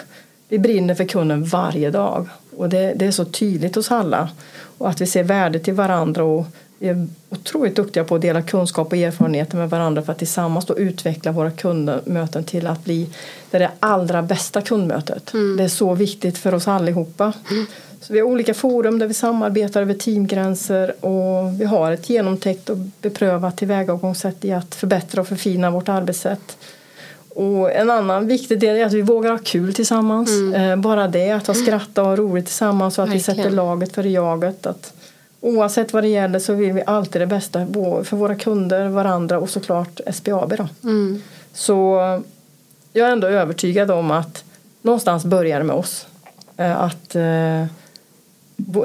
vi 0.52 0.58
brinner 0.58 0.94
för 0.94 1.04
kunden 1.04 1.44
varje 1.44 1.90
dag. 1.90 2.28
Och 2.56 2.68
det, 2.68 2.92
det 2.96 3.06
är 3.06 3.10
så 3.10 3.24
tydligt 3.24 3.74
hos 3.74 3.90
alla. 3.90 4.28
Och 4.78 4.88
att 4.88 5.00
vi 5.00 5.06
ser 5.06 5.22
värdet 5.22 5.68
i 5.68 5.70
varandra 5.70 6.24
och 6.24 6.46
är 6.80 7.08
otroligt 7.28 7.76
duktiga 7.76 8.04
på 8.04 8.14
att 8.14 8.20
dela 8.20 8.42
kunskap 8.42 8.92
och 8.92 8.98
erfarenheter 8.98 9.56
med 9.56 9.70
varandra 9.70 10.02
för 10.02 10.12
att 10.12 10.18
tillsammans 10.18 10.66
då 10.66 10.78
utveckla 10.78 11.32
våra 11.32 11.50
kundmöten 11.50 12.44
till 12.44 12.66
att 12.66 12.84
bli 12.84 13.08
det, 13.50 13.58
det 13.58 13.70
allra 13.80 14.22
bästa 14.22 14.60
kundmötet. 14.60 15.34
Mm. 15.34 15.56
Det 15.56 15.64
är 15.64 15.68
så 15.68 15.94
viktigt 15.94 16.38
för 16.38 16.54
oss 16.54 16.68
allihopa. 16.68 17.32
Mm. 17.50 17.66
Så 18.00 18.12
vi 18.12 18.20
har 18.20 18.26
olika 18.26 18.54
forum 18.54 18.98
där 18.98 19.06
vi 19.06 19.14
samarbetar 19.14 19.82
över 19.82 19.94
teamgränser 19.94 21.04
och 21.04 21.60
vi 21.60 21.64
har 21.64 21.92
ett 21.92 22.10
genomtänkt 22.10 22.70
och 22.70 22.76
beprövat 22.76 23.56
tillvägagångssätt 23.56 24.44
i 24.44 24.52
att 24.52 24.74
förbättra 24.74 25.20
och 25.20 25.28
förfina 25.28 25.70
vårt 25.70 25.88
arbetssätt. 25.88 26.56
Och 27.34 27.72
en 27.72 27.90
annan 27.90 28.26
viktig 28.26 28.60
del 28.60 28.76
är 28.76 28.86
att 28.86 28.92
vi 28.92 29.02
vågar 29.02 29.30
ha 29.30 29.38
kul 29.38 29.74
tillsammans. 29.74 30.30
Mm. 30.30 30.70
Eh, 30.70 30.76
bara 30.76 31.08
det, 31.08 31.30
att 31.30 31.46
ha 31.46 31.54
skratta 31.54 32.02
och 32.02 32.08
ha 32.08 32.16
roligt 32.16 32.46
tillsammans 32.46 32.98
och 32.98 33.04
att 33.04 33.10
Verkligen. 33.10 33.36
vi 33.36 33.42
sätter 33.42 33.56
laget 33.56 33.92
för 33.92 34.04
jaget. 34.04 34.66
Att 34.66 34.92
oavsett 35.40 35.92
vad 35.92 36.02
det 36.02 36.08
gäller 36.08 36.38
så 36.38 36.54
vill 36.54 36.72
vi 36.72 36.82
alltid 36.86 37.22
det 37.22 37.26
bästa 37.26 37.66
för 38.04 38.16
våra 38.16 38.34
kunder, 38.34 38.88
varandra 38.88 39.38
och 39.38 39.50
såklart 39.50 40.00
SBAB. 40.12 40.56
Då. 40.56 40.68
Mm. 40.82 41.22
Så 41.52 41.98
jag 42.92 43.08
är 43.08 43.12
ändå 43.12 43.26
övertygad 43.26 43.90
om 43.90 44.10
att 44.10 44.44
någonstans 44.82 45.24
börjar 45.24 45.58
det 45.58 45.64
med 45.64 45.76
oss. 45.76 46.06
Eh, 46.56 46.80
att 46.80 47.14
eh, 47.14 47.64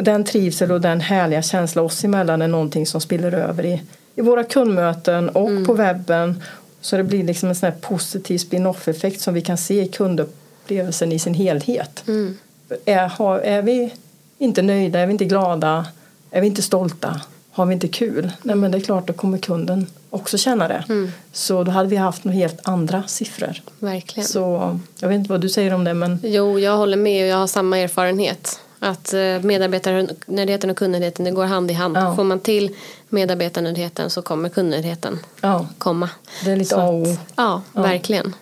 den 0.02 0.24
trivsel 0.24 0.72
och 0.72 0.82
den 0.82 1.02
härliga 1.02 1.42
känsla 1.42 1.82
oss 1.82 2.04
emellan 2.04 2.42
är 2.42 2.48
någonting 2.48 2.86
som 2.86 3.02
spiller 3.02 3.32
över 3.32 3.66
i, 3.66 3.82
i 4.16 4.22
våra 4.22 4.44
kundmöten 4.44 5.30
och 5.30 5.50
mm. 5.50 5.66
på 5.66 5.74
webben. 5.74 6.44
Så 6.88 6.98
det 6.98 7.04
blir 7.04 7.24
liksom 7.24 7.50
en 7.50 7.56
sån 7.56 7.72
här 7.72 7.78
positiv 7.78 8.38
spin-off 8.38 8.88
effekt 8.88 9.22
som 9.22 9.34
vi 9.34 9.42
kan 9.42 9.58
se 9.58 9.82
i 9.82 9.88
kundupplevelsen 9.88 11.12
i 11.12 11.20
sin 11.20 11.34
helhet. 11.34 12.04
Mm. 12.08 12.38
Är, 12.86 13.08
har, 13.08 13.40
är 13.40 13.62
vi 13.62 13.94
inte 14.38 14.62
nöjda, 14.62 15.00
är 15.00 15.08
vi 15.08 15.12
inte 15.12 15.26
glada, 15.26 15.86
är 16.32 16.42
vi 16.42 16.48
inte 16.48 16.62
stolta, 16.62 17.22
har 17.52 17.66
vi 17.66 17.74
inte 17.74 17.88
kul, 17.88 18.32
nej 18.44 18.56
men 18.56 18.72
det 18.72 18.78
är 18.78 18.82
klart 18.82 19.08
då 19.08 19.14
kommer 19.14 19.38
kunden 19.38 19.88
också 20.10 20.38
känna 20.38 20.68
det. 20.68 20.84
Mm. 20.90 21.12
Så 21.32 21.64
då 21.64 21.72
hade 21.72 21.90
vi 21.90 21.96
haft 21.96 22.24
några 22.24 22.38
helt 22.38 22.68
andra 22.68 23.04
siffror. 23.08 23.62
Verkligen. 23.80 24.28
Så 24.28 24.80
jag 25.00 25.10
vet 25.10 25.16
inte 25.16 25.30
vad 25.30 25.42
du 25.42 25.50
säger 25.50 25.74
om 25.74 25.84
det 25.84 25.94
men. 25.94 26.20
Jo, 26.24 26.60
jag 26.60 26.78
håller 26.78 26.98
med 26.98 27.24
och 27.24 27.30
jag 27.30 27.38
har 27.38 27.48
samma 27.48 27.78
erfarenhet. 27.78 28.60
Att 28.80 29.14
eh, 29.14 29.42
medarbetarnöjdheten 29.42 30.70
och 30.70 30.78
kundnöjdheten 30.78 31.26
det 31.26 31.32
går 31.32 31.46
hand 31.46 31.72
i 31.72 31.74
hand. 31.74 31.98
Ja. 31.98 32.16
Får 32.16 32.24
man 32.24 32.40
till 32.40 32.76
medarbetarnöjdheten 33.10 34.10
så 34.10 34.22
kommer 34.22 34.50
kundnöjdheten 34.50 35.20
ja. 35.42 35.68
komma. 35.78 36.10
Det 36.44 36.52
är 36.52 36.56
lite 36.56 36.76
A 36.76 36.88
och 36.88 37.08
Ja, 37.08 37.62
ja, 37.74 37.82
verkligen. 37.82 38.36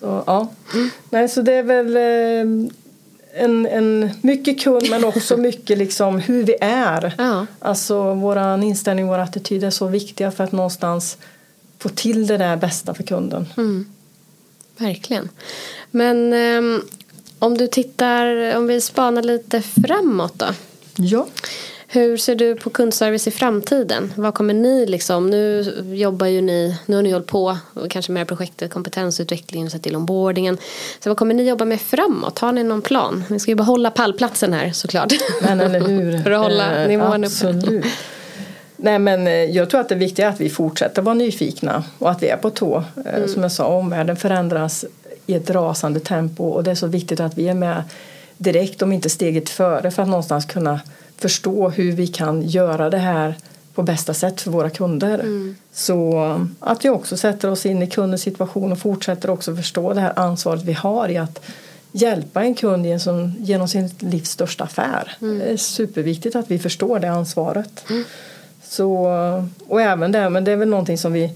Så, 0.00 0.22
ja. 0.26 0.48
Mm. 0.74 0.90
Nej, 1.10 1.28
så 1.28 1.42
det 1.42 1.52
är 1.52 1.62
väl 1.62 1.96
eh, 1.96 2.70
en, 3.44 3.66
en, 3.66 4.10
mycket 4.20 4.60
kund 4.60 4.90
men 4.90 5.04
också 5.04 5.36
mycket 5.48 5.78
liksom 5.78 6.18
hur 6.18 6.42
vi 6.42 6.56
är. 6.60 7.14
Ja. 7.18 7.46
Alltså 7.58 8.14
vår 8.14 8.62
inställning, 8.62 9.06
vår 9.06 9.18
attityd 9.18 9.64
är 9.64 9.70
så 9.70 9.86
viktiga 9.86 10.30
för 10.30 10.44
att 10.44 10.52
någonstans 10.52 11.18
få 11.78 11.88
till 11.88 12.26
det 12.26 12.36
där 12.36 12.56
bästa 12.56 12.94
för 12.94 13.02
kunden. 13.02 13.46
Mm. 13.56 13.86
Verkligen. 14.76 15.28
Men 15.90 16.32
um, 16.32 16.82
om 17.38 17.58
du 17.58 17.66
tittar, 17.66 18.56
om 18.56 18.66
vi 18.66 18.80
spanar 18.80 19.22
lite 19.22 19.62
framåt 19.62 20.34
då. 20.36 20.46
Ja. 20.96 21.26
Hur 21.90 22.16
ser 22.16 22.34
du 22.34 22.54
på 22.54 22.70
kundservice 22.70 23.28
i 23.28 23.30
framtiden? 23.30 24.12
Vad 24.16 24.34
kommer 24.34 24.54
ni 24.54 24.86
liksom, 24.86 25.30
nu 25.30 25.74
jobbar 25.94 26.26
ju 26.26 26.40
ni, 26.40 26.76
nu 26.86 26.96
har 26.96 27.02
ni 27.02 27.10
hållit 27.10 27.26
på 27.26 27.58
kanske 27.90 28.12
med 28.12 28.28
projektet 28.28 28.72
kompetensutveckling 28.72 29.64
och 29.64 29.72
sett 29.72 29.82
till 29.82 29.96
onboardingen. 29.96 30.58
Så 31.00 31.10
vad 31.10 31.16
kommer 31.16 31.34
ni 31.34 31.48
jobba 31.48 31.64
med 31.64 31.80
framåt? 31.80 32.38
Har 32.38 32.52
ni 32.52 32.64
någon 32.64 32.82
plan? 32.82 33.24
Ni 33.28 33.40
ska 33.40 33.50
ju 33.50 33.54
behålla 33.54 33.90
pallplatsen 33.90 34.52
här 34.52 34.70
såklart. 34.72 35.12
Men 35.42 35.60
eller 35.60 35.80
hur. 35.80 36.18
För 36.22 36.30
att 36.30 36.42
hålla 36.42 36.82
eh, 36.82 36.88
nivån 36.88 37.24
uppe. 37.24 37.82
Nej 38.76 38.98
men 38.98 39.26
eh, 39.26 39.32
jag 39.32 39.70
tror 39.70 39.80
att 39.80 39.88
det 39.88 39.94
viktiga 39.94 40.26
är 40.26 40.30
att 40.30 40.40
vi 40.40 40.50
fortsätter 40.50 41.02
vara 41.02 41.14
nyfikna 41.14 41.84
och 41.98 42.10
att 42.10 42.22
vi 42.22 42.28
är 42.28 42.36
på 42.36 42.50
tå. 42.50 42.84
Eh, 43.06 43.14
mm. 43.14 43.28
Som 43.28 43.42
jag 43.42 43.52
sa, 43.52 43.66
omvärlden 43.66 44.16
förändras 44.16 44.84
i 45.28 45.34
ett 45.34 45.50
rasande 45.50 46.00
tempo 46.00 46.44
och 46.44 46.64
det 46.64 46.70
är 46.70 46.74
så 46.74 46.86
viktigt 46.86 47.20
att 47.20 47.38
vi 47.38 47.48
är 47.48 47.54
med 47.54 47.82
direkt 48.36 48.82
om 48.82 48.92
inte 48.92 49.10
steget 49.10 49.48
före 49.48 49.90
för 49.90 50.02
att 50.02 50.08
någonstans 50.08 50.44
kunna 50.44 50.80
förstå 51.16 51.68
hur 51.68 51.92
vi 51.92 52.06
kan 52.06 52.42
göra 52.42 52.90
det 52.90 52.98
här 52.98 53.34
på 53.74 53.82
bästa 53.82 54.14
sätt 54.14 54.40
för 54.40 54.50
våra 54.50 54.70
kunder. 54.70 55.18
Mm. 55.18 55.56
Så 55.72 56.40
att 56.60 56.84
vi 56.84 56.88
också 56.88 57.16
sätter 57.16 57.50
oss 57.50 57.66
in 57.66 57.82
i 57.82 57.86
kundens 57.86 58.22
situation 58.22 58.72
och 58.72 58.78
fortsätter 58.78 59.30
också 59.30 59.56
förstå 59.56 59.92
det 59.92 60.00
här 60.00 60.18
ansvaret 60.18 60.62
vi 60.62 60.72
har 60.72 61.08
i 61.08 61.18
att 61.18 61.40
hjälpa 61.92 62.42
en 62.42 62.54
kund 62.54 62.86
genom 63.38 63.68
sin 63.68 63.90
livs 63.98 64.30
största 64.30 64.64
affär. 64.64 65.16
Mm. 65.20 65.38
Det 65.38 65.44
är 65.44 65.56
superviktigt 65.56 66.36
att 66.36 66.50
vi 66.50 66.58
förstår 66.58 66.98
det 66.98 67.10
ansvaret. 67.10 67.84
Mm. 67.90 68.04
Så, 68.62 69.06
och 69.68 69.80
även 69.80 70.12
det, 70.12 70.30
men 70.30 70.44
det 70.44 70.52
är 70.52 70.56
väl 70.56 70.68
någonting 70.68 70.98
som 70.98 71.12
vi 71.12 71.32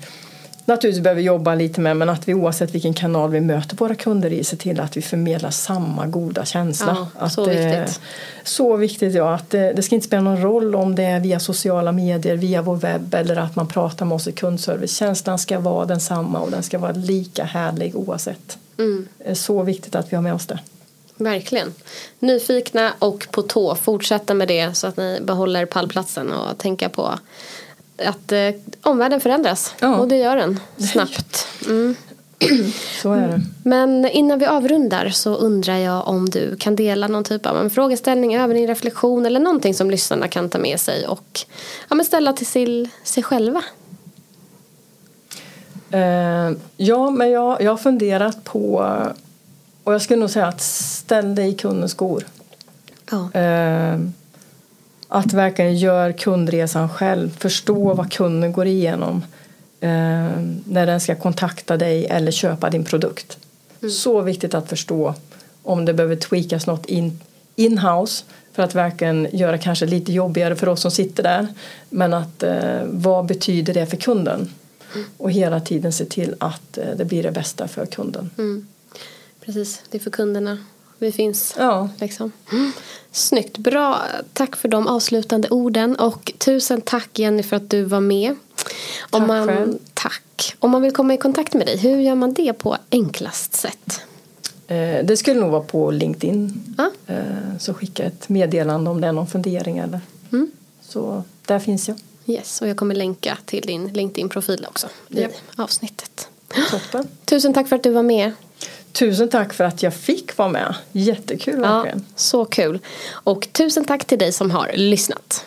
naturligtvis 0.64 1.02
behöver 1.02 1.22
jobba 1.22 1.54
lite 1.54 1.80
med 1.80 1.96
men 1.96 2.08
att 2.08 2.28
vi 2.28 2.34
oavsett 2.34 2.74
vilken 2.74 2.94
kanal 2.94 3.30
vi 3.30 3.40
möter 3.40 3.76
våra 3.76 3.94
kunder 3.94 4.32
i 4.32 4.44
ser 4.44 4.56
till 4.56 4.80
att 4.80 4.96
vi 4.96 5.02
förmedlar 5.02 5.50
samma 5.50 6.06
goda 6.06 6.44
känsla. 6.44 6.96
Ja, 7.14 7.26
att, 7.26 7.32
så 7.32 7.44
viktigt. 7.44 8.00
Så 8.44 8.76
viktigt 8.76 9.14
ja, 9.14 9.34
att 9.34 9.50
det, 9.50 9.72
det, 9.72 9.82
ska 9.82 9.94
inte 9.94 10.06
spela 10.06 10.22
någon 10.22 10.42
roll 10.42 10.74
om 10.74 10.94
det 10.94 11.04
är 11.04 11.20
via 11.20 11.40
sociala 11.40 11.92
medier, 11.92 12.36
via 12.36 12.62
vår 12.62 12.76
webb 12.76 13.14
eller 13.14 13.36
att 13.36 13.56
man 13.56 13.68
pratar 13.68 14.06
med 14.06 14.14
oss 14.14 14.28
i 14.28 14.32
kundservice. 14.32 14.96
Känslan 14.96 15.38
ska 15.38 15.58
vara 15.58 15.86
densamma 15.86 16.40
och 16.40 16.50
den 16.50 16.62
ska 16.62 16.78
vara 16.78 16.92
lika 16.92 17.44
härlig 17.44 17.96
oavsett. 17.96 18.58
Mm. 18.78 19.08
Det 19.18 19.30
är 19.30 19.34
så 19.34 19.62
viktigt 19.62 19.94
att 19.94 20.12
vi 20.12 20.16
har 20.16 20.22
med 20.22 20.34
oss 20.34 20.46
det. 20.46 20.58
Verkligen. 21.16 21.74
Nyfikna 22.18 22.92
och 22.98 23.28
på 23.30 23.42
tå. 23.42 23.74
Fortsätta 23.74 24.34
med 24.34 24.48
det 24.48 24.76
så 24.76 24.86
att 24.86 24.96
ni 24.96 25.20
behåller 25.22 25.66
pallplatsen 25.66 26.32
och 26.32 26.58
tänka 26.58 26.88
på 26.88 27.18
att 27.98 28.32
eh, 28.32 28.48
omvärlden 28.82 29.20
förändras. 29.20 29.74
Ja. 29.80 29.96
Och 29.96 30.08
det 30.08 30.16
gör 30.16 30.36
den 30.36 30.60
snabbt. 30.78 31.46
Mm. 31.66 31.94
Så 33.02 33.12
är 33.12 33.28
det. 33.28 33.40
Men 33.64 34.08
innan 34.08 34.38
vi 34.38 34.46
avrundar 34.46 35.08
så 35.08 35.34
undrar 35.34 35.76
jag 35.76 36.08
om 36.08 36.30
du 36.30 36.56
kan 36.56 36.76
dela 36.76 37.08
någon 37.08 37.24
typ 37.24 37.46
av 37.46 37.56
en 37.56 37.70
frågeställning, 37.70 38.36
över 38.36 38.54
din 38.54 38.66
reflektion 38.66 39.26
eller 39.26 39.40
någonting 39.40 39.74
som 39.74 39.90
lyssnarna 39.90 40.28
kan 40.28 40.48
ta 40.48 40.58
med 40.58 40.80
sig 40.80 41.06
och 41.06 41.40
ja, 41.88 41.94
men 41.94 42.06
ställa 42.06 42.32
till 42.32 42.46
sig, 42.46 42.90
sig 43.04 43.22
själva. 43.22 43.62
Uh, 45.94 46.56
ja, 46.76 47.10
men 47.10 47.30
jag, 47.30 47.62
jag 47.62 47.70
har 47.70 47.76
funderat 47.76 48.44
på 48.44 48.76
och 49.84 49.94
jag 49.94 50.02
skulle 50.02 50.20
nog 50.20 50.30
säga 50.30 50.46
att 50.46 50.60
ställ 50.62 51.34
dig 51.34 51.48
i 51.48 51.54
kundens 51.54 51.92
skor. 51.92 52.26
Ja. 53.10 53.16
Uh, 53.16 54.08
att 55.14 55.32
verkligen 55.32 55.76
göra 55.76 56.12
kundresan 56.12 56.88
själv, 56.88 57.30
förstå 57.38 57.94
vad 57.94 58.12
kunden 58.12 58.52
går 58.52 58.66
igenom 58.66 59.24
eh, 59.80 59.90
när 60.64 60.86
den 60.86 61.00
ska 61.00 61.14
kontakta 61.14 61.76
dig 61.76 62.06
eller 62.06 62.32
köpa 62.32 62.70
din 62.70 62.84
produkt. 62.84 63.38
Mm. 63.80 63.90
Så 63.90 64.20
viktigt 64.20 64.54
att 64.54 64.68
förstå 64.68 65.14
om 65.62 65.84
det 65.84 65.94
behöver 65.94 66.16
tweakas 66.16 66.66
något 66.66 66.86
in, 66.86 67.20
in-house 67.56 68.24
för 68.52 68.62
att 68.62 68.74
verkligen 68.74 69.28
göra 69.32 69.58
kanske 69.58 69.86
lite 69.86 70.12
jobbigare 70.12 70.56
för 70.56 70.68
oss 70.68 70.80
som 70.80 70.90
sitter 70.90 71.22
där. 71.22 71.46
Men 71.90 72.14
att 72.14 72.42
eh, 72.42 72.82
vad 72.84 73.26
betyder 73.26 73.74
det 73.74 73.86
för 73.86 73.96
kunden? 73.96 74.50
Mm. 74.94 75.06
Och 75.16 75.30
hela 75.30 75.60
tiden 75.60 75.92
se 75.92 76.04
till 76.04 76.34
att 76.38 76.78
eh, 76.78 76.90
det 76.96 77.04
blir 77.04 77.22
det 77.22 77.32
bästa 77.32 77.68
för 77.68 77.86
kunden. 77.86 78.30
Mm. 78.38 78.66
Precis, 79.44 79.82
det 79.90 79.98
är 79.98 80.02
för 80.02 80.10
kunderna 80.10 80.58
vi 81.02 81.12
finns. 81.12 81.54
Ja. 81.58 81.88
Liksom. 82.00 82.32
Snyggt, 83.12 83.58
bra. 83.58 84.02
Tack 84.32 84.56
för 84.56 84.68
de 84.68 84.86
avslutande 84.86 85.48
orden 85.48 85.96
och 85.96 86.32
tusen 86.38 86.80
tack 86.80 87.18
Jenny 87.18 87.42
för 87.42 87.56
att 87.56 87.70
du 87.70 87.82
var 87.82 88.00
med. 88.00 88.36
Tack 89.10 89.26
man, 89.26 89.48
själv. 89.48 89.78
Tack. 89.94 90.54
Om 90.58 90.70
man 90.70 90.82
vill 90.82 90.92
komma 90.92 91.14
i 91.14 91.16
kontakt 91.16 91.54
med 91.54 91.66
dig, 91.66 91.76
hur 91.76 92.00
gör 92.00 92.14
man 92.14 92.32
det 92.34 92.52
på 92.52 92.76
enklast 92.90 93.54
sätt? 93.54 94.00
Eh, 94.66 95.04
det 95.04 95.16
skulle 95.16 95.40
nog 95.40 95.50
vara 95.50 95.62
på 95.62 95.90
LinkedIn. 95.90 96.74
Ah. 96.78 97.12
Eh, 97.12 97.58
så 97.58 97.74
skicka 97.74 98.04
ett 98.04 98.28
meddelande 98.28 98.90
om 98.90 99.00
det 99.00 99.06
är 99.06 99.12
någon 99.12 99.26
fundering 99.26 99.78
eller 99.78 100.00
mm. 100.32 100.50
så 100.82 101.22
där 101.46 101.58
finns 101.58 101.88
jag. 101.88 101.98
Yes, 102.26 102.62
och 102.62 102.68
jag 102.68 102.76
kommer 102.76 102.94
länka 102.94 103.38
till 103.44 103.62
din 103.62 103.88
LinkedIn-profil 103.88 104.66
också 104.68 104.88
i 105.08 105.18
yep. 105.18 105.32
avsnittet. 105.56 106.28
Toppen. 106.70 107.08
Tusen 107.24 107.54
tack 107.54 107.68
för 107.68 107.76
att 107.76 107.82
du 107.82 107.90
var 107.90 108.02
med. 108.02 108.32
Tusen 108.92 109.28
tack 109.28 109.52
för 109.52 109.64
att 109.64 109.82
jag 109.82 109.94
fick 109.94 110.38
vara 110.38 110.48
med. 110.48 110.74
Jättekul 110.92 111.60
verkligen. 111.60 112.04
Ja, 112.08 112.14
så 112.16 112.44
kul. 112.44 112.78
Och 113.10 113.48
tusen 113.52 113.84
tack 113.84 114.04
till 114.04 114.18
dig 114.18 114.32
som 114.32 114.50
har 114.50 114.70
lyssnat. 114.74 115.44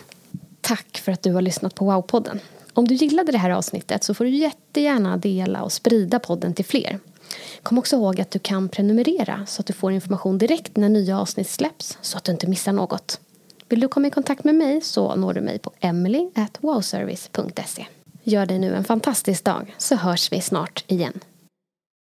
Tack 0.62 1.02
för 1.04 1.12
att 1.12 1.24
du 1.24 1.34
har 1.34 1.42
lyssnat 1.42 1.76
på 1.76 1.92
Wow-podden. 1.92 2.40
Om 2.74 2.88
du 2.88 2.96
gillade 2.96 3.32
det 3.32 3.38
här 3.38 3.50
avsnittet 3.50 4.04
så 4.04 4.14
får 4.14 4.26
du 4.26 4.32
jättegärna 4.32 5.18
dela 5.18 5.64
och 5.64 5.72
sprida 5.72 6.20
podden 6.20 6.54
till 6.54 6.66
fler. 6.66 7.00
Kom 7.64 7.78
också 7.78 7.96
ihåg 7.96 8.22
att 8.22 8.32
du 8.32 8.40
kan 8.40 8.70
prenumerera 8.70 9.46
så 9.48 9.62
att 9.62 9.66
du 9.66 9.74
får 9.74 9.92
information 9.92 10.38
direkt 10.38 10.78
när 10.78 10.90
nya 10.90 11.20
avsnitt 11.20 11.50
släpps 11.50 11.98
så 12.02 12.18
att 12.18 12.24
du 12.24 12.32
inte 12.32 12.48
missar 12.48 12.74
något. 12.74 13.20
Vill 13.70 13.80
du 13.80 13.88
komma 13.88 14.08
i 14.08 14.12
kontakt 14.12 14.44
med 14.44 14.56
mig 14.56 14.82
så 14.82 15.16
når 15.16 15.34
du 15.34 15.42
mig 15.42 15.60
på 15.60 15.72
emily.wowservice.se. 15.80 17.86
Gör 18.24 18.46
dig 18.46 18.60
nu 18.60 18.76
en 18.76 18.84
fantastisk 18.84 19.44
dag 19.44 19.76
så 19.78 19.96
hörs 19.96 20.32
vi 20.32 20.42
snart 20.42 20.84
igen. 20.88 21.20